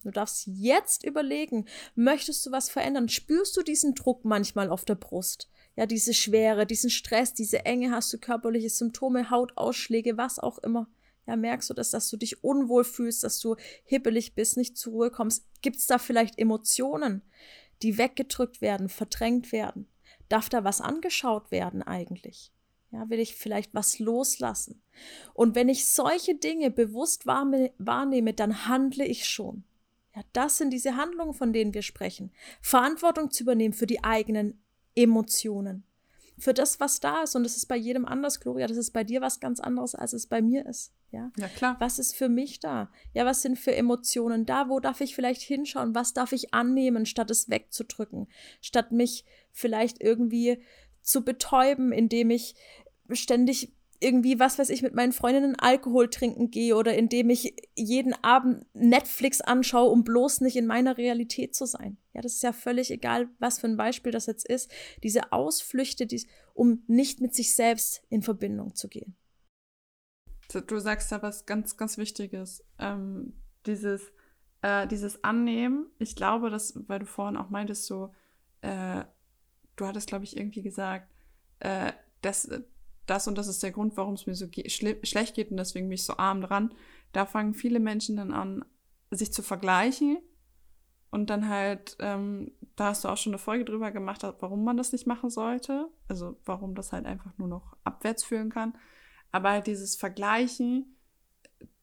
Du 0.03 0.11
darfst 0.11 0.49
jetzt 0.49 1.05
überlegen, 1.05 1.67
möchtest 1.95 2.45
du 2.45 2.51
was 2.51 2.69
verändern? 2.69 3.09
Spürst 3.09 3.57
du 3.57 3.63
diesen 3.63 3.95
Druck 3.95 4.25
manchmal 4.25 4.71
auf 4.71 4.85
der 4.85 4.97
Brust? 4.97 5.49
Ja, 5.77 5.87
diese 5.87 6.15
Schwere, 6.15 6.67
diesen 6.67 6.91
Stress, 6.91 7.35
diese 7.35 7.65
Enge, 7.65 7.91
hast 7.91 8.13
du 8.13 8.19
körperliche 8.19 8.71
Symptome, 8.71 9.31
Hautausschläge, 9.31 10.17
was 10.17 10.39
auch 10.39 10.59
immer. 10.59 10.89
Ja, 11.27 11.37
merkst 11.37 11.71
du 11.71 11.75
das, 11.75 11.91
dass 11.91 12.11
du 12.11 12.17
dich 12.17 12.45
unwohl 12.45 12.85
fühlst, 12.85 13.25
dass 13.25 13.41
du 13.41 13.57
hippelig 13.85 14.35
bist, 14.35 14.57
nicht 14.57 14.77
zur 14.77 14.93
Ruhe 14.93 15.11
kommst? 15.11 15.47
Gibt 15.63 15.77
es 15.77 15.87
da 15.87 15.99
vielleicht 15.99 16.39
Emotionen, 16.39 17.23
die 17.83 17.99
weggedrückt 17.99 18.61
werden, 18.61 18.89
verdrängt 18.89 19.51
werden? 19.51 19.89
Darf 20.29 20.49
da 20.49 20.65
was 20.65 20.81
angeschaut 20.81 21.51
werden 21.51 21.83
eigentlich? 21.83 22.53
Ja, 22.93 23.11
will 23.11 23.19
ich 23.19 23.35
vielleicht 23.35 23.75
was 23.75 23.99
loslassen? 23.99 24.81
Und 25.33 25.57
wenn 25.57 25.69
ich 25.69 25.89
solche 25.89 26.37
Dinge 26.37 26.71
bewusst 26.71 27.27
wahrnehme, 27.27 28.35
dann 28.35 28.69
handle 28.69 29.05
ich 29.05 29.27
schon. 29.27 29.65
Ja, 30.15 30.23
das 30.33 30.59
sind 30.59 30.71
diese 30.71 30.97
Handlungen, 30.97 31.35
von 31.35 31.53
denen 31.53 31.75
wir 31.75 31.83
sprechen. 31.83 32.31
Verantwortung 32.61 33.33
zu 33.33 33.43
übernehmen 33.43 33.75
für 33.75 33.87
die 33.87 34.05
eigenen 34.05 34.64
Emotionen. 34.95 35.85
Für 36.37 36.53
das, 36.53 36.81
was 36.81 36.99
da 36.99 37.23
ist. 37.23 37.37
Und 37.37 37.45
das 37.45 37.57
ist 37.57 37.67
bei 37.67 37.77
jedem 37.77 38.05
anders, 38.07 38.41
Gloria. 38.41 38.67
Das 38.67 38.77
ist 38.77 38.91
bei 38.91 39.05
dir 39.05 39.21
was 39.21 39.39
ganz 39.39 39.61
anderes, 39.61 39.95
als 39.95 40.13
es 40.13 40.27
bei 40.27 40.43
mir 40.43 40.67
ist. 40.67 40.93
Ja? 41.13 41.31
ja, 41.39 41.47
klar. 41.47 41.77
Was 41.79 42.01
ist 42.01 42.17
für 42.17 42.29
mich 42.29 42.59
da? 42.59 42.91
Ja, 43.13 43.25
was 43.25 43.41
sind 43.41 43.57
für 43.57 43.75
Emotionen 43.75 44.45
da? 44.47 44.69
Wo 44.69 44.81
darf 44.81 45.01
ich 45.01 45.15
vielleicht 45.15 45.43
hinschauen? 45.43 45.95
Was 45.95 46.13
darf 46.13 46.33
ich 46.33 46.53
annehmen, 46.53 47.07
statt 47.07 47.31
es 47.31 47.49
wegzudrücken? 47.49 48.27
Statt 48.61 48.91
mich 48.91 49.25
vielleicht 49.53 50.03
irgendwie 50.03 50.61
zu 51.03 51.25
betäuben, 51.25 51.93
indem 51.93 52.31
ich 52.31 52.57
ständig 53.13 53.73
irgendwie, 54.01 54.39
was 54.39 54.59
weiß 54.59 54.71
ich, 54.71 54.83
mit 54.83 54.95
meinen 54.95 55.13
Freundinnen 55.13 55.57
Alkohol 55.59 56.09
trinken 56.09 56.51
gehe 56.51 56.77
oder 56.77 56.95
indem 56.95 57.31
ich 57.31 57.55
jeden 57.75 58.15
Abend 58.23 58.67
Netflix 58.75 59.41
anschaue, 59.41 59.91
um 59.91 60.05
bloß 60.05 60.41
nicht 60.41 60.57
in 60.57 60.67
meiner 60.67 60.99
Realität 60.99 61.55
zu 61.55 61.67
sein. 61.67 61.97
Ja, 62.13 62.21
das 62.21 62.35
ist 62.35 62.43
ja 62.43 62.53
völlig 62.53 62.91
egal, 62.91 63.29
was 63.39 63.59
für 63.59 63.67
ein 63.67 63.77
Beispiel 63.77 64.13
das 64.13 64.27
jetzt 64.27 64.49
ist. 64.49 64.71
Diese 65.03 65.33
Ausflüchte, 65.33 66.07
die, 66.07 66.27
um 66.55 66.83
nicht 66.87 67.21
mit 67.21 67.35
sich 67.35 67.55
selbst 67.55 68.03
in 68.09 68.23
Verbindung 68.23 68.75
zu 68.75 68.89
gehen. 68.89 69.17
Du 70.67 70.79
sagst 70.79 71.11
da 71.11 71.23
was 71.23 71.47
ganz, 71.47 71.77
ganz 71.77 71.99
Wichtiges. 71.99 72.65
Ähm, 72.79 73.33
dieses, 73.67 74.13
äh, 74.63 74.87
dieses 74.87 75.25
Annehmen, 75.25 75.87
ich 75.99 76.17
glaube, 76.17 76.51
dass, 76.51 76.75
weil 76.89 77.01
du 77.01 77.07
vorhin 77.07 77.37
auch 77.37 77.51
meintest, 77.51 77.87
so, 77.87 78.13
äh, 78.61 79.05
du 79.77 79.87
hattest, 79.87 80.09
glaube 80.09 80.25
ich, 80.25 80.37
irgendwie 80.37 80.63
gesagt, 80.63 81.11
äh, 81.61 81.93
dass 82.21 82.49
das 83.07 83.29
und 83.29 83.37
das 83.37 83.49
ist 83.49 83.63
der 83.63 83.73
Grund, 83.73 83.97
warum 83.97 84.15
es 84.15 84.27
mir 84.27 84.35
so 84.35 84.49
ge 84.49 84.69
schlecht 84.69 85.35
geht 85.35 85.51
und 85.51 85.57
deswegen 85.57 85.89
bin 85.89 85.95
ich 85.95 86.05
so 86.05 86.17
arm 86.17 86.41
dran. 86.41 86.75
Da 87.13 87.27
fangen 87.27 87.55
viele 87.55 87.81
Menschen 87.81 88.17
dann 88.17 88.33
an, 88.33 88.65
sich 89.11 89.33
zu 89.33 89.43
vergleichen 89.43 90.19
und 91.15 91.31
dann 91.31 91.49
halt, 91.49 91.97
ähm, 92.01 92.51
da 92.75 92.87
hast 92.87 93.05
du 93.05 93.09
auch 93.09 93.17
schon 93.17 93.31
eine 93.31 93.39
Folge 93.39 93.65
drüber 93.65 93.93
gemacht, 93.93 94.23
warum 94.41 94.65
man 94.65 94.77
das 94.77 94.91
nicht 94.91 95.07
machen 95.07 95.31
sollte. 95.31 95.89
Also 96.09 96.37
warum 96.45 96.75
das 96.75 96.93
halt 96.93 97.07
einfach 97.07 97.31
nur 97.39 97.47
noch 97.47 97.77
abwärts 97.85 98.25
führen 98.25 98.51
kann. 98.51 98.77
Aber 99.31 99.51
halt 99.51 99.69
dieses 99.69 99.95
Vergleichen, 99.95 100.97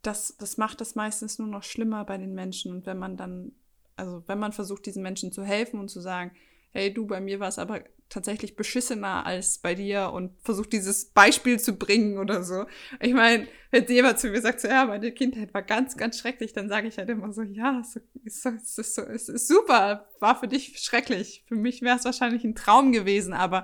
das, 0.02 0.36
das 0.38 0.58
macht 0.58 0.82
das 0.82 0.96
meistens 0.96 1.40
nur 1.40 1.48
noch 1.48 1.64
schlimmer 1.64 2.04
bei 2.04 2.18
den 2.18 2.34
Menschen. 2.34 2.74
Und 2.74 2.86
wenn 2.86 2.98
man 2.98 3.16
dann, 3.16 3.54
also 3.96 4.22
wenn 4.28 4.38
man 4.38 4.52
versucht, 4.52 4.86
diesen 4.86 5.02
Menschen 5.02 5.32
zu 5.32 5.44
helfen 5.44 5.80
und 5.80 5.88
zu 5.88 6.02
sagen, 6.02 6.32
hey 6.72 6.94
du, 6.94 7.08
bei 7.08 7.22
mir 7.22 7.40
war 7.40 7.48
es 7.48 7.58
aber 7.58 7.82
tatsächlich 8.12 8.58
beschissener 8.58 9.26
als 9.26 9.58
bei 9.58 9.74
dir 9.74 10.12
und 10.14 10.34
versucht 10.42 10.74
dieses 10.74 11.06
Beispiel 11.06 11.60
zu 11.60 11.78
bringen 11.78 12.20
oder 12.20 12.44
so. 12.44 12.66
Ich 13.00 13.14
meine, 13.14 13.48
wenn 13.72 13.86
jemand 13.88 14.20
zu 14.20 14.30
mir 14.30 14.42
sagt, 14.42 14.60
so, 14.60 14.68
ja, 14.68 14.86
meine 14.86 15.14
Kindheit 15.14 15.54
war 15.54 15.62
ganz, 15.62 15.96
ganz 15.96 16.20
schrecklich, 16.20 16.52
dann 16.52 16.68
sage 16.68 16.90
ich 16.90 16.98
halt 16.98 17.10
immer 17.10 17.32
so, 17.32 17.42
ja, 17.42 17.80
es 17.80 17.96
ist, 18.26 18.46
ist, 18.46 18.78
ist, 18.78 18.98
ist, 18.98 19.30
ist 19.30 19.48
super, 19.48 20.10
war 20.20 20.38
für 20.38 20.50
dich 20.50 20.78
schrecklich. 20.80 21.46
Für 21.48 21.56
mich 21.56 21.82
wäre 21.82 21.98
es 21.98 22.06
wahrscheinlich 22.06 22.44
ein 22.44 22.54
Traum 22.54 22.92
gewesen, 22.92 23.34
aber 23.34 23.64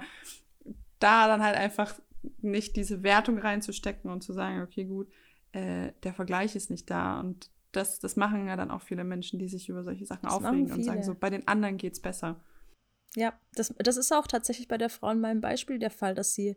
da 1.00 1.28
dann 1.28 1.44
halt 1.44 1.58
einfach 1.58 1.94
nicht 2.42 2.78
diese 2.78 3.04
Wertung 3.04 3.38
reinzustecken 3.38 4.10
und 4.10 4.24
zu 4.24 4.32
sagen, 4.32 4.62
okay, 4.62 4.86
gut, 4.86 5.10
äh, 5.52 5.92
der 6.04 6.14
Vergleich 6.14 6.56
ist 6.56 6.72
nicht 6.72 6.90
da. 6.90 7.20
Und 7.20 7.52
das, 7.74 8.00
das 8.00 8.16
machen 8.16 8.48
ja 8.48 8.56
dann 8.56 8.72
auch 8.72 8.82
viele 8.82 9.04
Menschen, 9.04 9.40
die 9.40 9.50
sich 9.50 9.68
über 9.68 9.84
solche 9.84 10.06
Sachen 10.06 10.24
das 10.24 10.34
aufregen 10.34 10.72
und 10.72 10.84
sagen 10.84 11.04
so, 11.04 11.16
bei 11.16 11.30
den 11.30 11.48
anderen 11.50 11.78
geht 11.78 11.94
es 11.94 12.00
besser. 12.00 12.40
Ja, 13.16 13.40
das, 13.54 13.74
das 13.78 13.98
ist 13.98 14.12
auch 14.12 14.28
tatsächlich 14.28 14.68
bei 14.68 14.78
der 14.78 14.90
Frau 14.90 15.12
in 15.12 15.20
meinem 15.20 15.42
Beispiel 15.42 15.80
der 15.80 15.90
Fall, 15.90 16.14
dass 16.14 16.34
sie 16.34 16.56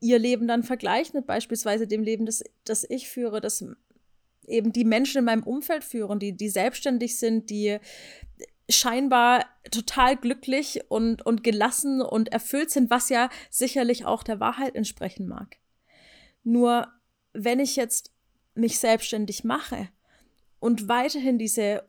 ihr 0.00 0.18
Leben 0.18 0.46
dann 0.46 0.62
vergleicht 0.62 1.14
mit 1.14 1.26
beispielsweise 1.26 1.86
dem 1.86 2.02
Leben, 2.02 2.26
das, 2.26 2.44
das 2.64 2.84
ich 2.88 3.08
führe, 3.08 3.40
das 3.40 3.64
eben 4.46 4.72
die 4.72 4.84
Menschen 4.84 5.18
in 5.18 5.24
meinem 5.24 5.42
Umfeld 5.42 5.84
führen, 5.84 6.18
die, 6.18 6.36
die 6.36 6.48
selbstständig 6.48 7.18
sind, 7.18 7.50
die 7.50 7.78
scheinbar 8.70 9.46
total 9.70 10.16
glücklich 10.16 10.82
und, 10.88 11.24
und 11.24 11.42
gelassen 11.42 12.02
und 12.02 12.30
erfüllt 12.30 12.70
sind, 12.70 12.90
was 12.90 13.08
ja 13.08 13.30
sicherlich 13.50 14.04
auch 14.04 14.22
der 14.22 14.40
Wahrheit 14.40 14.74
entsprechen 14.74 15.26
mag. 15.26 15.56
Nur 16.44 16.88
wenn 17.32 17.60
ich 17.60 17.76
jetzt 17.76 18.12
mich 18.54 18.78
selbstständig 18.78 19.44
mache 19.44 19.88
und 20.60 20.88
weiterhin 20.88 21.38
diese 21.38 21.84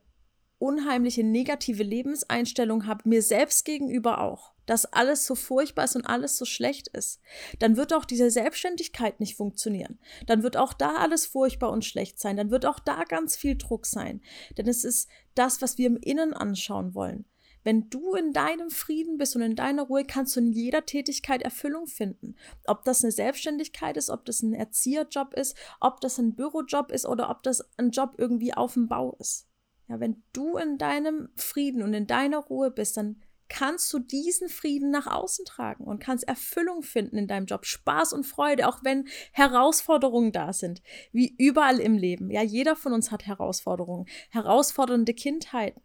unheimliche 0.60 1.24
negative 1.24 1.84
Lebenseinstellung 1.84 2.86
habe, 2.86 3.08
mir 3.08 3.22
selbst 3.22 3.66
gegenüber 3.66 4.22
auch, 4.22 4.54
dass 4.66 4.86
alles 4.86 5.26
so 5.26 5.34
furchtbar 5.36 5.86
ist 5.86 5.96
und 5.96 6.06
alles 6.06 6.38
so 6.38 6.46
schlecht 6.46 6.90
ist, 6.90 7.20
dann 7.58 7.78
wird 7.78 7.94
auch 7.94 8.06
diese 8.06 8.30
Selbstständigkeit 8.30 9.20
nicht 9.20 9.36
funktionieren. 9.36 10.00
Dann 10.28 10.44
wird 10.44 10.58
auch 10.58 10.74
da 10.74 10.98
alles 10.98 11.26
furchtbar 11.26 11.72
und 11.72 11.86
schlecht 11.86 12.20
sein. 12.20 12.38
Dann 12.38 12.52
wird 12.52 12.66
auch 12.66 12.80
da 12.80 13.04
ganz 13.06 13.36
viel 13.36 13.58
Druck 13.58 13.86
sein. 13.86 14.22
Denn 14.58 14.68
es 14.68 14.84
ist 14.84 15.10
das, 15.34 15.62
was 15.62 15.78
wir 15.78 15.88
im 15.88 15.98
Innen 15.98 16.34
anschauen 16.34 16.94
wollen. 16.94 17.26
Wenn 17.64 17.90
du 17.90 18.14
in 18.14 18.32
deinem 18.32 18.70
Frieden 18.70 19.18
bist 19.18 19.36
und 19.36 19.42
in 19.42 19.56
deiner 19.56 19.84
Ruhe, 19.84 20.06
kannst 20.06 20.36
du 20.36 20.40
in 20.40 20.52
jeder 20.52 20.86
Tätigkeit 20.86 21.42
Erfüllung 21.42 21.88
finden. 21.88 22.36
Ob 22.66 22.86
das 22.86 23.04
eine 23.04 23.12
Selbstständigkeit 23.12 23.98
ist, 23.98 24.10
ob 24.10 24.26
das 24.26 24.42
ein 24.42 24.54
Erzieherjob 24.54 25.34
ist, 25.34 25.58
ob 25.82 26.00
das 26.00 26.18
ein 26.20 26.36
Bürojob 26.36 26.92
ist 26.92 27.06
oder 27.06 27.30
ob 27.30 27.44
das 27.44 27.62
ein 27.78 27.92
Job 27.92 28.16
irgendwie 28.18 28.54
auf 28.54 28.74
dem 28.74 28.88
Bau 28.88 29.16
ist. 29.20 29.49
Ja, 29.90 30.00
wenn 30.00 30.24
du 30.34 30.58
in 30.58 30.78
deinem 30.78 31.30
Frieden 31.36 31.82
und 31.82 31.94
in 31.94 32.06
deiner 32.06 32.38
Ruhe 32.38 32.70
bist, 32.70 32.96
dann 32.96 33.22
kannst 33.50 33.92
du 33.92 33.98
diesen 33.98 34.48
Frieden 34.48 34.92
nach 34.92 35.08
außen 35.08 35.44
tragen 35.44 35.84
und 35.84 36.00
kannst 36.00 36.28
Erfüllung 36.28 36.84
finden 36.84 37.18
in 37.18 37.28
deinem 37.28 37.48
Job, 37.48 37.66
Spaß 37.66 38.14
und 38.14 38.24
Freude, 38.24 38.68
auch 38.68 38.84
wenn 38.84 39.08
Herausforderungen 39.32 40.32
da 40.32 40.54
sind, 40.54 40.84
wie 41.12 41.36
überall 41.38 41.80
im 41.80 41.98
Leben. 41.98 42.30
Ja, 42.30 42.44
jeder 42.44 42.76
von 42.76 42.94
uns 42.94 43.10
hat 43.12 43.26
Herausforderungen, 43.26 44.06
herausfordernde 44.30 45.16
Kindheiten, 45.16 45.82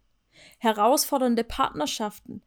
herausfordernde 0.59 1.43
Partnerschaften, 1.43 2.43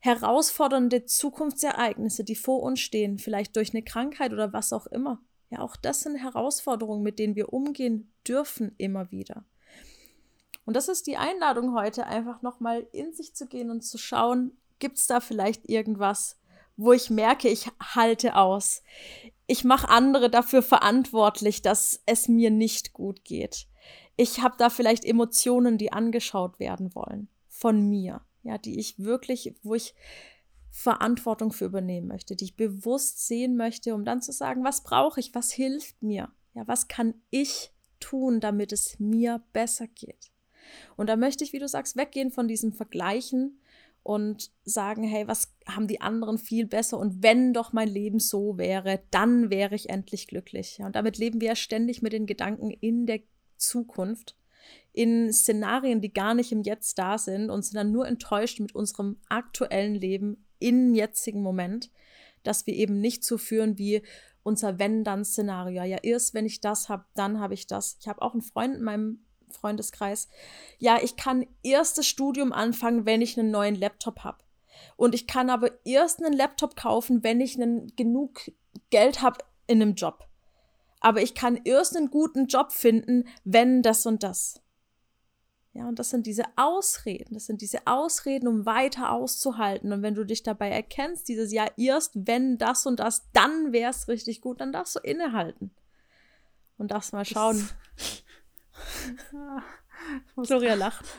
herausfordernde 0.00 1.04
Zukunftsereignisse, 1.04 2.24
die 2.24 2.36
vor 2.36 2.62
uns 2.62 2.80
stehen, 2.80 3.18
vielleicht 3.18 3.54
durch 3.54 3.70
eine 3.72 3.84
Krankheit 3.84 4.32
oder 4.32 4.52
was 4.52 4.72
auch 4.72 4.86
immer. 4.88 5.22
Ja, 5.50 5.60
auch 5.60 5.76
das 5.76 6.00
sind 6.00 6.16
Herausforderungen, 6.16 7.02
mit 7.04 7.20
denen 7.20 7.36
wir 7.36 7.52
umgehen 7.52 8.12
dürfen 8.26 8.74
immer 8.76 9.12
wieder. 9.12 9.44
Und 10.68 10.74
das 10.74 10.88
ist 10.88 11.06
die 11.06 11.16
Einladung 11.16 11.74
heute, 11.74 12.04
einfach 12.06 12.42
nochmal 12.42 12.86
in 12.92 13.14
sich 13.14 13.34
zu 13.34 13.46
gehen 13.46 13.70
und 13.70 13.80
zu 13.80 13.96
schauen, 13.96 14.52
gibt 14.78 14.98
es 14.98 15.06
da 15.06 15.18
vielleicht 15.20 15.66
irgendwas, 15.66 16.36
wo 16.76 16.92
ich 16.92 17.08
merke, 17.08 17.48
ich 17.48 17.70
halte 17.80 18.36
aus. 18.36 18.82
Ich 19.46 19.64
mache 19.64 19.88
andere 19.88 20.28
dafür 20.28 20.62
verantwortlich, 20.62 21.62
dass 21.62 22.02
es 22.04 22.28
mir 22.28 22.50
nicht 22.50 22.92
gut 22.92 23.24
geht. 23.24 23.66
Ich 24.18 24.42
habe 24.42 24.56
da 24.58 24.68
vielleicht 24.68 25.06
Emotionen, 25.06 25.78
die 25.78 25.90
angeschaut 25.90 26.60
werden 26.60 26.94
wollen 26.94 27.28
von 27.48 27.88
mir, 27.88 28.20
ja, 28.42 28.58
die 28.58 28.78
ich 28.78 28.98
wirklich, 28.98 29.54
wo 29.62 29.74
ich 29.74 29.94
Verantwortung 30.70 31.50
für 31.50 31.64
übernehmen 31.64 32.08
möchte, 32.08 32.36
die 32.36 32.44
ich 32.44 32.56
bewusst 32.56 33.26
sehen 33.26 33.56
möchte, 33.56 33.94
um 33.94 34.04
dann 34.04 34.20
zu 34.20 34.32
sagen, 34.32 34.64
was 34.64 34.82
brauche 34.82 35.18
ich, 35.18 35.34
was 35.34 35.50
hilft 35.50 36.02
mir, 36.02 36.30
ja, 36.52 36.68
was 36.68 36.88
kann 36.88 37.14
ich 37.30 37.72
tun, 38.00 38.40
damit 38.40 38.72
es 38.74 39.00
mir 39.00 39.42
besser 39.54 39.86
geht. 39.86 40.30
Und 40.96 41.08
da 41.08 41.16
möchte 41.16 41.44
ich, 41.44 41.52
wie 41.52 41.58
du 41.58 41.68
sagst, 41.68 41.96
weggehen 41.96 42.30
von 42.30 42.48
diesem 42.48 42.72
Vergleichen 42.72 43.60
und 44.02 44.50
sagen, 44.64 45.02
hey, 45.02 45.28
was 45.28 45.52
haben 45.66 45.86
die 45.86 46.00
anderen 46.00 46.38
viel 46.38 46.66
besser 46.66 46.98
und 46.98 47.22
wenn 47.22 47.52
doch 47.52 47.72
mein 47.72 47.88
Leben 47.88 48.20
so 48.20 48.56
wäre, 48.56 49.00
dann 49.10 49.50
wäre 49.50 49.74
ich 49.74 49.90
endlich 49.90 50.28
glücklich. 50.28 50.78
Und 50.82 50.96
damit 50.96 51.18
leben 51.18 51.40
wir 51.40 51.48
ja 51.48 51.56
ständig 51.56 52.00
mit 52.00 52.12
den 52.12 52.26
Gedanken 52.26 52.70
in 52.70 53.06
der 53.06 53.20
Zukunft, 53.58 54.34
in 54.92 55.32
Szenarien, 55.32 56.00
die 56.00 56.12
gar 56.12 56.34
nicht 56.34 56.52
im 56.52 56.62
Jetzt 56.62 56.98
da 56.98 57.18
sind 57.18 57.50
und 57.50 57.62
sind 57.62 57.76
dann 57.76 57.92
nur 57.92 58.06
enttäuscht 58.06 58.60
mit 58.60 58.74
unserem 58.74 59.18
aktuellen 59.28 59.94
Leben 59.94 60.44
im 60.58 60.94
jetzigen 60.94 61.42
Moment, 61.42 61.90
dass 62.42 62.66
wir 62.66 62.74
eben 62.74 63.00
nicht 63.00 63.24
so 63.24 63.36
führen 63.36 63.78
wie 63.78 64.02
unser 64.42 64.78
Wenn-Dann-Szenario. 64.78 65.82
Ja, 65.82 65.98
erst 66.02 66.34
wenn 66.34 66.46
ich 66.46 66.60
das 66.60 66.88
habe, 66.88 67.04
dann 67.14 67.38
habe 67.40 67.54
ich 67.54 67.66
das. 67.66 67.98
Ich 68.00 68.08
habe 68.08 68.22
auch 68.22 68.32
einen 68.32 68.42
Freund 68.42 68.76
in 68.76 68.82
meinem 68.82 69.24
Freundeskreis, 69.50 70.28
ja, 70.78 70.98
ich 71.02 71.16
kann 71.16 71.46
erst 71.62 71.98
das 71.98 72.06
Studium 72.06 72.52
anfangen, 72.52 73.06
wenn 73.06 73.22
ich 73.22 73.38
einen 73.38 73.50
neuen 73.50 73.74
Laptop 73.74 74.24
habe. 74.24 74.38
Und 74.96 75.14
ich 75.14 75.26
kann 75.26 75.50
aber 75.50 75.70
erst 75.84 76.22
einen 76.22 76.32
Laptop 76.32 76.76
kaufen, 76.76 77.22
wenn 77.22 77.40
ich 77.40 77.56
einen, 77.56 77.94
genug 77.96 78.50
Geld 78.90 79.22
habe 79.22 79.38
in 79.66 79.82
einem 79.82 79.94
Job. 79.94 80.28
Aber 81.00 81.22
ich 81.22 81.34
kann 81.34 81.60
erst 81.64 81.96
einen 81.96 82.10
guten 82.10 82.46
Job 82.46 82.72
finden, 82.72 83.24
wenn 83.44 83.82
das 83.82 84.06
und 84.06 84.22
das. 84.22 84.60
Ja, 85.72 85.86
und 85.86 86.00
das 86.00 86.10
sind 86.10 86.26
diese 86.26 86.44
Ausreden. 86.56 87.34
Das 87.34 87.46
sind 87.46 87.60
diese 87.60 87.86
Ausreden, 87.86 88.48
um 88.48 88.66
weiter 88.66 89.12
auszuhalten. 89.12 89.92
Und 89.92 90.02
wenn 90.02 90.14
du 90.14 90.24
dich 90.24 90.42
dabei 90.42 90.70
erkennst, 90.70 91.28
dieses 91.28 91.52
Jahr 91.52 91.70
erst, 91.76 92.12
wenn 92.14 92.58
das 92.58 92.84
und 92.86 92.98
das, 92.98 93.30
dann 93.32 93.72
wäre 93.72 93.90
es 93.90 94.08
richtig 94.08 94.40
gut, 94.40 94.60
dann 94.60 94.72
darfst 94.72 94.96
du 94.96 95.00
innehalten. 95.00 95.70
Und 96.78 96.90
darfst 96.90 97.12
mal 97.12 97.24
schauen, 97.24 97.68
Gloria 100.36 100.74
lacht. 100.74 101.04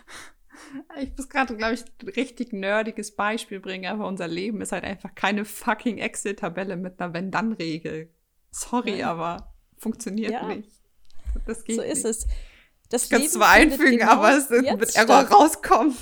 Ich 1.01 1.15
muss 1.15 1.29
gerade, 1.29 1.55
glaube 1.55 1.73
ich, 1.73 1.83
ein 2.01 2.09
richtig 2.09 2.53
nerdiges 2.53 3.15
Beispiel 3.15 3.59
bringen, 3.59 3.91
aber 3.91 4.05
unser 4.07 4.27
Leben 4.27 4.61
ist 4.61 4.71
halt 4.71 4.83
einfach 4.83 5.15
keine 5.15 5.45
fucking 5.45 5.97
Excel-Tabelle 5.97 6.75
mit 6.75 6.99
einer 6.99 7.13
Wenn-Dann-Regel. 7.13 8.13
Sorry, 8.51 8.99
ja. 8.99 9.11
aber 9.11 9.53
funktioniert 9.77 10.31
ja. 10.31 10.47
nicht. 10.47 10.69
Das 11.47 11.63
geht 11.63 11.77
so 11.77 11.81
ist 11.81 12.05
es. 12.05 12.27
Das 12.89 13.05
ich 13.05 13.09
kann 13.09 13.21
es 13.21 13.31
zwar 13.31 13.51
einfügen, 13.51 13.99
genau 13.99 14.11
aber 14.11 14.37
es 14.37 14.49
wird 14.49 14.95
Error 14.95 15.21
statt. 15.21 15.31
rauskommen. 15.31 15.95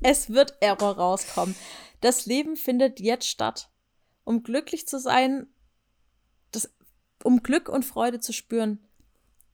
Es 0.00 0.30
wird 0.30 0.54
Error 0.60 0.96
rauskommen. 0.96 1.54
Das 2.00 2.26
Leben 2.26 2.56
findet 2.56 3.00
jetzt 3.00 3.28
statt. 3.28 3.70
Um 4.24 4.42
glücklich 4.42 4.88
zu 4.88 4.98
sein, 4.98 5.46
das, 6.52 6.72
um 7.22 7.42
Glück 7.42 7.68
und 7.68 7.84
Freude 7.84 8.18
zu 8.20 8.32
spüren, 8.32 8.86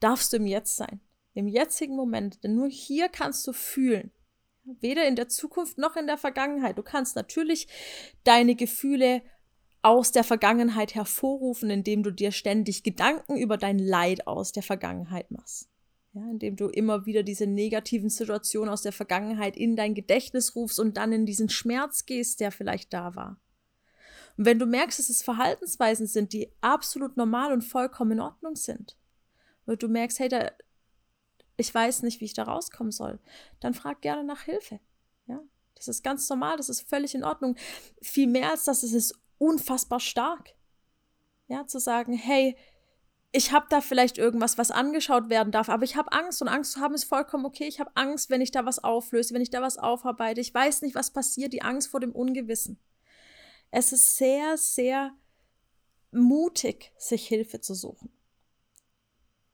darfst 0.01 0.33
du 0.33 0.37
im 0.37 0.47
Jetzt 0.47 0.77
sein 0.77 1.01
im 1.37 1.49
jetzigen 1.49 1.95
Moment, 1.97 2.43
denn 2.43 2.55
nur 2.55 2.69
hier 2.69 3.09
kannst 3.09 3.47
du 3.47 3.53
fühlen. 3.53 4.11
Weder 4.65 5.07
in 5.07 5.17
der 5.17 5.29
Zukunft 5.29 5.79
noch 5.79 5.97
in 5.97 6.07
der 6.07 6.17
Vergangenheit. 6.17 6.79
Du 6.79 6.83
kannst 6.83 7.15
natürlich 7.15 7.69
deine 8.25 8.57
Gefühle 8.57 9.23
aus 9.83 10.11
der 10.11 10.25
Vergangenheit 10.25 10.95
hervorrufen, 10.95 11.71
indem 11.71 12.03
du 12.03 12.11
dir 12.11 12.33
ständig 12.33 12.83
Gedanken 12.83 13.37
über 13.37 13.59
dein 13.59 13.79
Leid 13.79 14.27
aus 14.27 14.51
der 14.51 14.65
Vergangenheit 14.65 15.31
machst. 15.31 15.69
Ja, 16.15 16.23
indem 16.31 16.57
du 16.57 16.69
immer 16.69 17.05
wieder 17.05 17.23
diese 17.23 17.47
negativen 17.47 18.09
Situationen 18.09 18.71
aus 18.73 18.83
der 18.83 18.93
Vergangenheit 18.93 19.57
in 19.57 19.77
dein 19.77 19.95
Gedächtnis 19.95 20.57
rufst 20.57 20.81
und 20.81 20.97
dann 20.97 21.13
in 21.13 21.27
diesen 21.27 21.51
Schmerz 21.51 22.07
gehst, 22.07 22.41
der 22.41 22.51
vielleicht 22.51 22.93
da 22.95 23.15
war. 23.15 23.39
Und 24.39 24.47
wenn 24.47 24.59
du 24.59 24.67
merkst, 24.67 24.99
dass 24.99 25.11
es 25.11 25.23
Verhaltensweisen 25.23 26.07
sind, 26.07 26.33
die 26.33 26.51
absolut 26.63 27.17
normal 27.17 27.53
und 27.53 27.63
vollkommen 27.63 28.13
in 28.13 28.21
Ordnung 28.21 28.57
sind, 28.57 28.97
und 29.67 29.83
du 29.83 29.89
merkst, 29.89 30.21
hey, 30.21 30.29
da, 30.29 30.51
ich 31.57 31.75
weiß 31.75 32.03
nicht, 32.03 32.21
wie 32.21 32.27
ich 32.27 32.35
da 32.35 32.45
rauskommen 32.45 32.93
soll, 32.93 33.19
dann 33.61 33.75
frag 33.75 34.01
gerne 34.03 34.25
nach 34.25 34.43
Hilfe. 34.43 34.81
Ja, 35.27 35.41
das 35.75 35.89
ist 35.89 36.03
ganz 36.03 36.29
normal, 36.29 36.57
das 36.57 36.69
ist 36.69 36.83
völlig 36.83 37.15
in 37.15 37.25
Ordnung. 37.25 37.57
Viel 38.01 38.27
mehr 38.27 38.51
als 38.51 38.65
das, 38.65 38.83
es 38.83 38.93
ist 38.93 39.15
unfassbar 39.39 40.01
stark. 40.01 40.55
Ja, 41.49 41.67
zu 41.67 41.79
sagen, 41.79 42.13
hey, 42.13 42.57
ich 43.33 43.53
habe 43.53 43.67
da 43.69 43.81
vielleicht 43.81 44.19
irgendwas, 44.19 44.57
was 44.57 44.71
angeschaut 44.71 45.29
werden 45.29 45.53
darf, 45.53 45.69
aber 45.69 45.85
ich 45.85 45.97
habe 45.97 46.13
Angst 46.13 46.41
und 46.41 46.49
Angst 46.49 46.73
zu 46.73 46.81
haben 46.81 46.95
ist 46.95 47.05
vollkommen 47.05 47.45
okay. 47.45 47.67
Ich 47.67 47.81
habe 47.81 47.91
Angst, 47.95 48.31
wenn 48.31 48.41
ich 48.41 48.51
da 48.51 48.65
was 48.65 48.83
auflöse, 48.83 49.35
wenn 49.35 49.43
ich 49.43 49.51
da 49.51 49.61
was 49.61 49.79
aufarbeite. 49.79 50.41
Ich 50.41 50.55
weiß 50.55 50.83
nicht, 50.83 50.95
was 50.95 51.13
passiert, 51.13 51.53
die 51.53 51.63
Angst 51.63 51.89
vor 51.89 52.01
dem 52.01 52.13
Ungewissen. 52.13 52.81
Es 53.71 53.93
ist 53.93 54.17
sehr, 54.17 54.57
sehr 54.57 55.13
mutig, 56.13 56.93
sich 56.97 57.27
Hilfe 57.29 57.61
zu 57.61 57.75
suchen. 57.75 58.11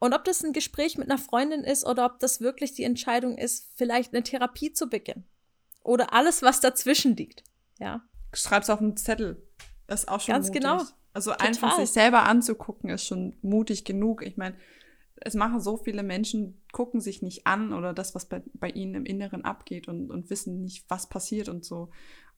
Und 0.03 0.15
ob 0.15 0.25
das 0.25 0.43
ein 0.43 0.53
Gespräch 0.53 0.99
mit 0.99 1.09
einer 1.09 1.17
Freundin 1.17 1.63
ist 1.63 1.87
oder 1.87 2.07
ob 2.07 2.19
das 2.19 2.41
wirklich 2.41 2.73
die 2.73 2.83
Entscheidung 2.83 3.39
ist, 3.39 3.71
vielleicht 3.77 4.13
eine 4.13 4.25
Therapie 4.25 4.73
zu 4.73 4.89
beginnen. 4.89 5.25
Oder 5.85 6.13
alles, 6.13 6.43
was 6.43 6.59
dazwischen 6.59 7.15
liegt. 7.15 7.45
Ja. 7.79 8.03
Schreib's 8.33 8.69
auf 8.69 8.81
einen 8.81 8.97
Zettel. 8.97 9.41
Das 9.87 10.01
ist 10.01 10.09
auch 10.09 10.19
schon 10.19 10.33
Ganz 10.33 10.49
mutig. 10.49 10.61
genau. 10.61 10.83
Also 11.13 11.31
Total. 11.31 11.47
einfach 11.47 11.77
sich 11.77 11.91
selber 11.91 12.25
anzugucken, 12.25 12.91
ist 12.91 13.07
schon 13.07 13.37
mutig 13.43 13.85
genug. 13.85 14.27
Ich 14.27 14.37
meine, 14.37 14.57
es 15.21 15.35
machen 15.35 15.61
so 15.61 15.77
viele 15.77 16.03
Menschen, 16.03 16.61
gucken 16.73 17.01
sich 17.01 17.23
nicht 17.23 17.47
an 17.47 17.73
oder 17.73 17.95
das, 17.95 18.17
was 18.17 18.25
bei, 18.25 18.43
bei 18.55 18.71
ihnen 18.71 18.97
im 18.97 19.05
Inneren 19.05 19.45
abgeht 19.45 19.87
und, 19.87 20.11
und 20.11 20.31
wissen 20.31 20.63
nicht, 20.63 20.85
was 20.89 21.09
passiert 21.09 21.49
und 21.49 21.65
so. 21.65 21.91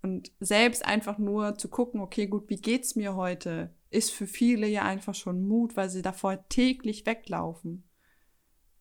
Und 0.04 0.30
selbst 0.38 0.84
einfach 0.84 1.18
nur 1.18 1.56
zu 1.56 1.68
gucken, 1.68 2.00
okay, 2.00 2.26
gut, 2.26 2.48
wie 2.50 2.60
geht's 2.60 2.94
mir 2.94 3.16
heute? 3.16 3.74
ist 3.94 4.10
für 4.10 4.26
viele 4.26 4.66
ja 4.66 4.82
einfach 4.82 5.14
schon 5.14 5.46
Mut, 5.46 5.76
weil 5.76 5.88
sie 5.88 6.02
davor 6.02 6.48
täglich 6.48 7.06
weglaufen. 7.06 7.88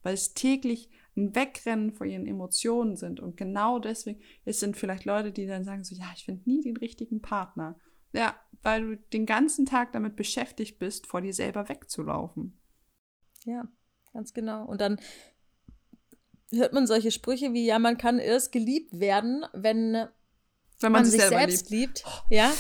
Weil 0.02 0.16
es 0.16 0.34
täglich 0.34 0.90
ein 1.16 1.36
Wegrennen 1.36 1.94
vor 1.94 2.08
ihren 2.08 2.26
Emotionen 2.26 2.96
sind. 2.96 3.20
Und 3.20 3.38
genau 3.38 3.80
deswegen, 3.80 4.22
es 4.44 4.60
sind 4.60 4.76
vielleicht 4.76 5.06
Leute, 5.06 5.32
die 5.32 5.46
dann 5.46 5.64
sagen 5.64 5.84
so, 5.84 5.96
ja, 5.96 6.12
ich 6.16 6.26
finde 6.26 6.50
nie 6.50 6.62
den 6.62 6.76
richtigen 6.76 7.22
Partner. 7.22 7.80
Ja, 8.12 8.36
weil 8.64 8.82
du 8.82 8.98
den 8.98 9.26
ganzen 9.26 9.66
Tag 9.66 9.94
damit 9.94 10.16
beschäftigt 10.16 10.80
bist, 10.80 11.08
vor 11.08 11.22
dir 11.22 11.34
selber 11.34 11.70
wegzulaufen. 11.70 12.60
Ja, 13.46 13.68
ganz 14.14 14.34
genau. 14.34 14.66
Und 14.66 14.82
dann 14.82 15.00
hört 16.52 16.74
man 16.74 16.88
solche 16.88 17.12
Sprüche 17.12 17.54
wie, 17.54 17.66
ja, 17.66 17.80
man 17.80 17.98
kann 17.98 18.20
erst 18.20 18.52
geliebt 18.52 19.00
werden, 19.00 19.46
wenn, 19.54 20.08
wenn 20.84 20.92
man, 20.92 21.02
man 21.04 21.10
sich, 21.10 21.20
sich 21.22 21.30
selbst 21.30 21.70
liebt. 21.70 22.04
liebt. 22.04 22.24
Ja, 22.30 22.54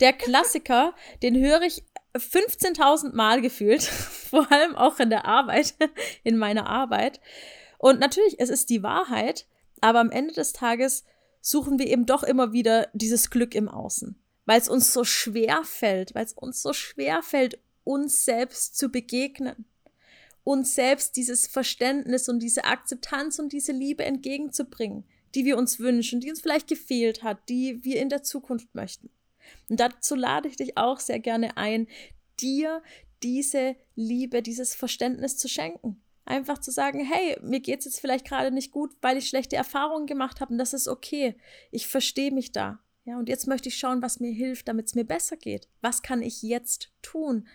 der 0.00 0.12
Klassiker, 0.12 0.94
den 1.22 1.36
höre 1.36 1.62
ich 1.62 1.84
15.000 2.14 3.14
Mal 3.14 3.40
gefühlt, 3.40 3.82
vor 4.30 4.50
allem 4.50 4.76
auch 4.76 4.98
in 4.98 5.10
der 5.10 5.24
Arbeit, 5.24 5.74
in 6.24 6.36
meiner 6.36 6.66
Arbeit. 6.66 7.20
Und 7.78 8.00
natürlich, 8.00 8.38
es 8.38 8.50
ist 8.50 8.70
die 8.70 8.82
Wahrheit, 8.82 9.46
aber 9.80 10.00
am 10.00 10.10
Ende 10.10 10.34
des 10.34 10.52
Tages 10.52 11.04
suchen 11.40 11.78
wir 11.78 11.86
eben 11.86 12.06
doch 12.06 12.22
immer 12.22 12.52
wieder 12.52 12.88
dieses 12.92 13.30
Glück 13.30 13.54
im 13.54 13.68
Außen, 13.68 14.22
weil 14.44 14.60
es 14.60 14.68
uns 14.68 14.92
so 14.92 15.04
schwer 15.04 15.62
fällt, 15.64 16.14
weil 16.14 16.24
es 16.24 16.34
uns 16.34 16.60
so 16.62 16.72
schwer 16.72 17.22
fällt, 17.22 17.58
uns 17.84 18.24
selbst 18.24 18.76
zu 18.76 18.90
begegnen, 18.90 19.64
uns 20.44 20.74
selbst 20.74 21.16
dieses 21.16 21.46
Verständnis 21.46 22.28
und 22.28 22.40
diese 22.40 22.64
Akzeptanz 22.64 23.38
und 23.38 23.52
diese 23.52 23.72
Liebe 23.72 24.04
entgegenzubringen, 24.04 25.04
die 25.34 25.44
wir 25.44 25.56
uns 25.56 25.78
wünschen, 25.78 26.20
die 26.20 26.30
uns 26.30 26.40
vielleicht 26.40 26.68
gefehlt 26.68 27.22
hat, 27.22 27.48
die 27.48 27.84
wir 27.84 28.00
in 28.00 28.08
der 28.08 28.22
Zukunft 28.22 28.74
möchten. 28.74 29.10
Und 29.68 29.80
dazu 29.80 30.14
lade 30.14 30.48
ich 30.48 30.56
dich 30.56 30.76
auch 30.76 31.00
sehr 31.00 31.20
gerne 31.20 31.56
ein, 31.56 31.86
dir 32.40 32.82
diese 33.22 33.76
Liebe, 33.94 34.42
dieses 34.42 34.74
Verständnis 34.74 35.36
zu 35.36 35.48
schenken. 35.48 36.02
Einfach 36.24 36.58
zu 36.58 36.70
sagen, 36.70 37.04
hey, 37.04 37.36
mir 37.42 37.60
geht 37.60 37.80
es 37.80 37.86
jetzt 37.86 38.00
vielleicht 38.00 38.26
gerade 38.26 38.50
nicht 38.50 38.70
gut, 38.70 38.92
weil 39.00 39.16
ich 39.16 39.28
schlechte 39.28 39.56
Erfahrungen 39.56 40.06
gemacht 40.06 40.40
habe 40.40 40.52
und 40.52 40.58
das 40.58 40.72
ist 40.72 40.88
okay. 40.88 41.34
Ich 41.70 41.88
verstehe 41.88 42.30
mich 42.30 42.52
da. 42.52 42.80
Ja, 43.04 43.18
und 43.18 43.28
jetzt 43.28 43.46
möchte 43.46 43.68
ich 43.68 43.76
schauen, 43.76 44.02
was 44.02 44.20
mir 44.20 44.32
hilft, 44.32 44.68
damit 44.68 44.86
es 44.86 44.94
mir 44.94 45.04
besser 45.04 45.36
geht. 45.36 45.68
Was 45.80 46.02
kann 46.02 46.22
ich 46.22 46.42
jetzt 46.42 46.92
tun? 47.02 47.48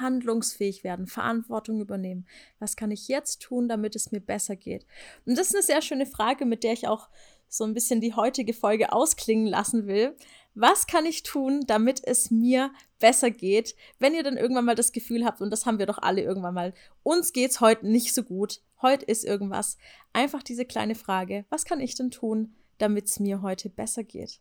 Handlungsfähig 0.00 0.84
werden, 0.84 1.06
Verantwortung 1.06 1.80
übernehmen. 1.80 2.26
Was 2.58 2.76
kann 2.76 2.90
ich 2.90 3.08
jetzt 3.08 3.40
tun, 3.40 3.68
damit 3.68 3.96
es 3.96 4.12
mir 4.12 4.20
besser 4.20 4.56
geht? 4.56 4.86
Und 5.26 5.38
das 5.38 5.48
ist 5.48 5.54
eine 5.54 5.62
sehr 5.62 5.82
schöne 5.82 6.06
Frage, 6.06 6.44
mit 6.44 6.64
der 6.64 6.72
ich 6.72 6.88
auch 6.88 7.08
so 7.48 7.64
ein 7.64 7.74
bisschen 7.74 8.00
die 8.00 8.14
heutige 8.14 8.52
Folge 8.52 8.92
ausklingen 8.92 9.46
lassen 9.46 9.86
will. 9.86 10.16
Was 10.54 10.86
kann 10.86 11.06
ich 11.06 11.22
tun, 11.22 11.62
damit 11.66 12.02
es 12.04 12.30
mir 12.30 12.72
besser 12.98 13.30
geht, 13.30 13.74
wenn 13.98 14.14
ihr 14.14 14.22
dann 14.22 14.36
irgendwann 14.36 14.64
mal 14.64 14.74
das 14.74 14.92
Gefühl 14.92 15.24
habt, 15.24 15.40
und 15.40 15.50
das 15.50 15.66
haben 15.66 15.78
wir 15.78 15.86
doch 15.86 15.98
alle 15.98 16.22
irgendwann 16.22 16.54
mal, 16.54 16.74
uns 17.02 17.32
geht's 17.32 17.60
heute 17.60 17.86
nicht 17.86 18.14
so 18.14 18.22
gut, 18.22 18.60
heute 18.82 19.04
ist 19.04 19.24
irgendwas. 19.24 19.76
Einfach 20.12 20.42
diese 20.42 20.64
kleine 20.64 20.94
Frage, 20.94 21.44
was 21.48 21.64
kann 21.64 21.80
ich 21.80 21.94
denn 21.94 22.10
tun, 22.10 22.54
damit 22.78 23.06
es 23.06 23.20
mir 23.20 23.42
heute 23.42 23.70
besser 23.70 24.04
geht? 24.04 24.40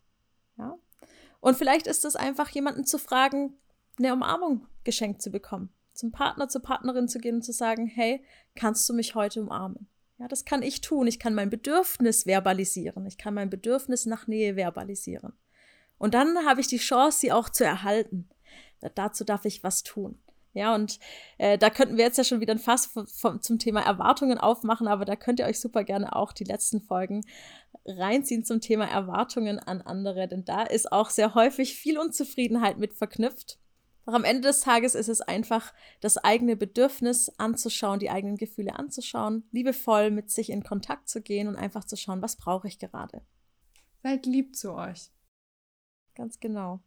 Ja? 0.58 0.78
Und 1.39 1.58
vielleicht 1.58 1.88
ist 1.88 2.04
es 2.04 2.15
einfach, 2.15 2.50
jemanden 2.50 2.86
zu 2.86 2.98
fragen, 2.98 3.54
eine 3.98 4.14
Umarmung 4.14 4.68
geschenkt 4.84 5.22
zu 5.22 5.32
bekommen. 5.32 5.70
Zum 5.94 6.12
Partner, 6.12 6.48
zur 6.48 6.62
Partnerin 6.62 7.08
zu 7.08 7.20
gehen 7.20 7.36
und 7.36 7.42
zu 7.42 7.52
sagen, 7.52 7.88
hey, 7.88 8.24
kannst 8.56 8.88
du 8.88 8.94
mich 8.94 9.16
heute 9.16 9.42
umarmen? 9.42 9.88
Ja, 10.20 10.28
das 10.28 10.46
kann 10.46 10.64
ich 10.64 10.82
tun. 10.82 11.08
Ich 11.08 11.20
kann 11.20 11.36
mein 11.36 11.50
Bedürfnis 11.50 12.26
verbalisieren. 12.26 13.06
Ich 13.06 13.18
kann 13.18 13.34
mein 13.34 13.50
Bedürfnis 13.50 14.06
nach 14.06 14.28
Nähe 14.28 14.56
verbalisieren. 14.56 15.34
Und 15.98 16.14
dann 16.14 16.46
habe 16.46 16.62
ich 16.62 16.68
die 16.68 16.78
Chance, 16.78 17.20
sie 17.20 17.32
auch 17.32 17.50
zu 17.50 17.64
erhalten. 17.64 18.30
Dazu 18.96 19.24
darf 19.24 19.46
ich 19.46 19.64
was 19.64 19.84
tun. 19.84 20.20
Ja, 20.54 20.74
und 20.74 21.00
äh, 21.38 21.58
da 21.60 21.70
könnten 21.70 21.98
wir 21.98 22.06
jetzt 22.06 22.18
ja 22.18 22.24
schon 22.24 22.40
wieder 22.40 22.54
ein 22.54 22.60
Fass 22.60 22.92
zum 23.42 23.60
Thema 23.60 23.82
Erwartungen 23.82 24.40
aufmachen, 24.40 24.88
aber 24.88 25.06
da 25.06 25.16
könnt 25.16 25.40
ihr 25.40 25.46
euch 25.46 25.60
super 25.60 25.84
gerne 25.84 26.16
auch 26.16 26.34
die 26.34 26.46
letzten 26.46 26.82
Folgen 26.82 27.24
reinziehen 27.86 28.44
zum 28.44 28.60
Thema 28.60 28.86
Erwartungen 28.86 29.60
an 29.60 29.82
andere, 29.82 30.28
denn 30.28 30.46
da 30.46 30.64
ist 30.64 30.92
auch 30.92 31.12
sehr 31.12 31.36
häufig 31.36 31.76
viel 31.76 32.00
Unzufriedenheit 32.00 32.80
mit 32.80 32.96
verknüpft. 32.96 33.60
Doch 34.08 34.13
am 34.13 34.24
Ende 34.24 34.48
des 34.48 34.62
Tages 34.62 34.96
ist 34.96 35.10
es 35.10 35.20
einfach 35.20 35.74
das 36.00 36.17
eigene 36.17 36.56
Bedürfnis 36.56 37.28
anzuschauen, 37.38 38.00
die 38.00 38.10
eigenen 38.10 38.38
Gefühle 38.38 38.80
anzuschauen, 38.80 39.43
liebevoll 39.52 40.12
mit 40.12 40.32
sich 40.32 40.50
in 40.50 40.63
Kontakt 40.63 41.10
zu 41.10 41.22
gehen 41.22 41.50
und 41.50 41.58
einfach 41.58 41.84
zu 41.84 41.98
schauen, 41.98 42.22
was 42.22 42.38
brauche 42.38 42.70
ich 42.70 42.80
gerade. 42.80 43.22
Seid 44.04 44.26
lieb 44.26 44.56
zu 44.56 44.74
euch. 44.74 45.12
Ganz 46.15 46.39
genau. 46.39 46.80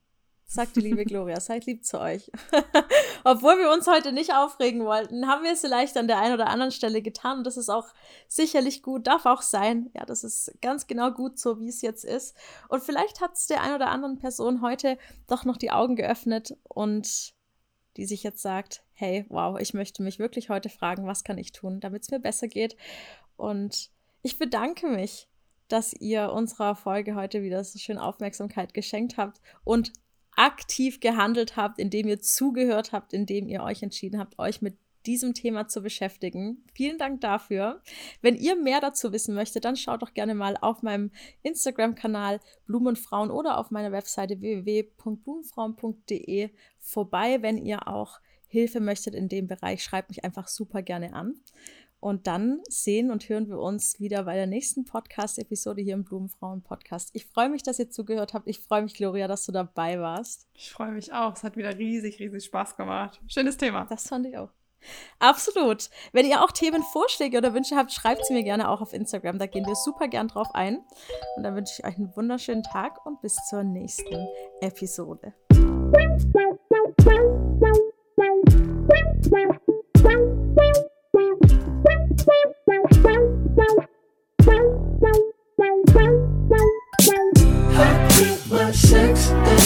Sagt 0.52 0.74
die 0.74 0.80
liebe 0.80 1.04
Gloria, 1.04 1.38
seid 1.38 1.66
lieb 1.66 1.84
zu 1.84 2.00
euch. 2.00 2.28
Obwohl 3.24 3.60
wir 3.60 3.70
uns 3.70 3.86
heute 3.86 4.10
nicht 4.10 4.34
aufregen 4.34 4.84
wollten, 4.84 5.28
haben 5.28 5.44
wir 5.44 5.52
es 5.52 5.60
vielleicht 5.60 5.96
an 5.96 6.08
der 6.08 6.18
einen 6.18 6.34
oder 6.34 6.48
anderen 6.48 6.72
Stelle 6.72 7.02
getan. 7.02 7.38
Und 7.38 7.44
das 7.44 7.56
ist 7.56 7.68
auch 7.68 7.86
sicherlich 8.26 8.82
gut, 8.82 9.06
darf 9.06 9.26
auch 9.26 9.42
sein. 9.42 9.90
Ja, 9.94 10.04
das 10.04 10.24
ist 10.24 10.52
ganz 10.60 10.88
genau 10.88 11.12
gut 11.12 11.38
so, 11.38 11.60
wie 11.60 11.68
es 11.68 11.82
jetzt 11.82 12.04
ist. 12.04 12.34
Und 12.68 12.82
vielleicht 12.82 13.20
hat 13.20 13.34
es 13.34 13.46
der 13.46 13.62
einen 13.62 13.76
oder 13.76 13.90
anderen 13.90 14.18
Person 14.18 14.60
heute 14.60 14.98
doch 15.28 15.44
noch 15.44 15.56
die 15.56 15.70
Augen 15.70 15.94
geöffnet 15.94 16.56
und 16.64 17.32
die 17.96 18.06
sich 18.06 18.24
jetzt 18.24 18.42
sagt, 18.42 18.82
hey, 18.92 19.26
wow, 19.28 19.56
ich 19.56 19.72
möchte 19.72 20.02
mich 20.02 20.18
wirklich 20.18 20.50
heute 20.50 20.68
fragen, 20.68 21.06
was 21.06 21.22
kann 21.22 21.38
ich 21.38 21.52
tun, 21.52 21.78
damit 21.78 22.02
es 22.02 22.10
mir 22.10 22.18
besser 22.18 22.48
geht. 22.48 22.76
Und 23.36 23.90
ich 24.22 24.36
bedanke 24.36 24.88
mich, 24.88 25.28
dass 25.68 25.92
ihr 25.92 26.32
unserer 26.32 26.74
Folge 26.74 27.14
heute 27.14 27.40
wieder 27.44 27.62
so 27.62 27.78
schön 27.78 27.98
Aufmerksamkeit 27.98 28.74
geschenkt 28.74 29.16
habt 29.16 29.40
und 29.62 29.92
aktiv 30.40 31.00
gehandelt 31.00 31.56
habt, 31.56 31.78
indem 31.78 32.08
ihr 32.08 32.22
zugehört 32.22 32.92
habt, 32.92 33.12
indem 33.12 33.46
ihr 33.46 33.62
euch 33.62 33.82
entschieden 33.82 34.18
habt, 34.18 34.38
euch 34.38 34.62
mit 34.62 34.78
diesem 35.04 35.34
Thema 35.34 35.68
zu 35.68 35.82
beschäftigen. 35.82 36.64
Vielen 36.72 36.96
Dank 36.96 37.20
dafür. 37.20 37.82
Wenn 38.22 38.36
ihr 38.36 38.56
mehr 38.56 38.80
dazu 38.80 39.12
wissen 39.12 39.34
möchtet, 39.34 39.66
dann 39.66 39.76
schaut 39.76 40.00
doch 40.00 40.14
gerne 40.14 40.34
mal 40.34 40.56
auf 40.58 40.82
meinem 40.82 41.10
Instagram-Kanal 41.42 42.40
Blumenfrauen 42.66 43.30
oder 43.30 43.58
auf 43.58 43.70
meiner 43.70 43.92
Webseite 43.92 44.40
www.blumenfrauen.de 44.40 46.48
vorbei. 46.78 47.42
Wenn 47.42 47.58
ihr 47.58 47.86
auch 47.86 48.18
Hilfe 48.46 48.80
möchtet 48.80 49.14
in 49.14 49.28
dem 49.28 49.46
Bereich, 49.46 49.84
schreibt 49.84 50.08
mich 50.08 50.24
einfach 50.24 50.48
super 50.48 50.80
gerne 50.80 51.12
an. 51.12 51.34
Und 52.00 52.26
dann 52.26 52.60
sehen 52.68 53.10
und 53.10 53.28
hören 53.28 53.48
wir 53.48 53.58
uns 53.58 54.00
wieder 54.00 54.24
bei 54.24 54.34
der 54.34 54.46
nächsten 54.46 54.84
Podcast-Episode 54.86 55.82
hier 55.82 55.94
im 55.94 56.04
Blumenfrauen-Podcast. 56.04 57.10
Ich 57.12 57.26
freue 57.26 57.50
mich, 57.50 57.62
dass 57.62 57.78
ihr 57.78 57.90
zugehört 57.90 58.32
habt. 58.32 58.48
Ich 58.48 58.60
freue 58.60 58.82
mich, 58.82 58.94
Gloria, 58.94 59.28
dass 59.28 59.44
du 59.44 59.52
dabei 59.52 60.00
warst. 60.00 60.48
Ich 60.54 60.70
freue 60.72 60.92
mich 60.92 61.12
auch. 61.12 61.34
Es 61.34 61.44
hat 61.44 61.56
wieder 61.56 61.76
riesig, 61.76 62.18
riesig 62.18 62.44
Spaß 62.44 62.76
gemacht. 62.76 63.20
Schönes 63.26 63.58
Thema. 63.58 63.84
Das 63.84 64.08
fand 64.08 64.26
ich 64.26 64.38
auch. 64.38 64.48
Absolut. 65.18 65.90
Wenn 66.12 66.24
ihr 66.26 66.42
auch 66.42 66.52
Themenvorschläge 66.52 67.36
oder 67.36 67.52
Wünsche 67.52 67.76
habt, 67.76 67.92
schreibt 67.92 68.24
sie 68.24 68.32
mir 68.32 68.44
gerne 68.44 68.70
auch 68.70 68.80
auf 68.80 68.94
Instagram. 68.94 69.38
Da 69.38 69.46
gehen 69.46 69.66
wir 69.66 69.74
super 69.74 70.08
gern 70.08 70.28
drauf 70.28 70.48
ein. 70.54 70.78
Und 71.36 71.42
dann 71.42 71.54
wünsche 71.54 71.74
ich 71.78 71.84
euch 71.84 71.96
einen 71.96 72.16
wunderschönen 72.16 72.62
Tag 72.62 73.04
und 73.04 73.20
bis 73.20 73.36
zur 73.48 73.62
nächsten 73.62 74.26
Episode. 74.62 75.34
sex 80.02 80.89
Hot 87.72 88.50
my 88.50 88.70
sex. 88.72 89.59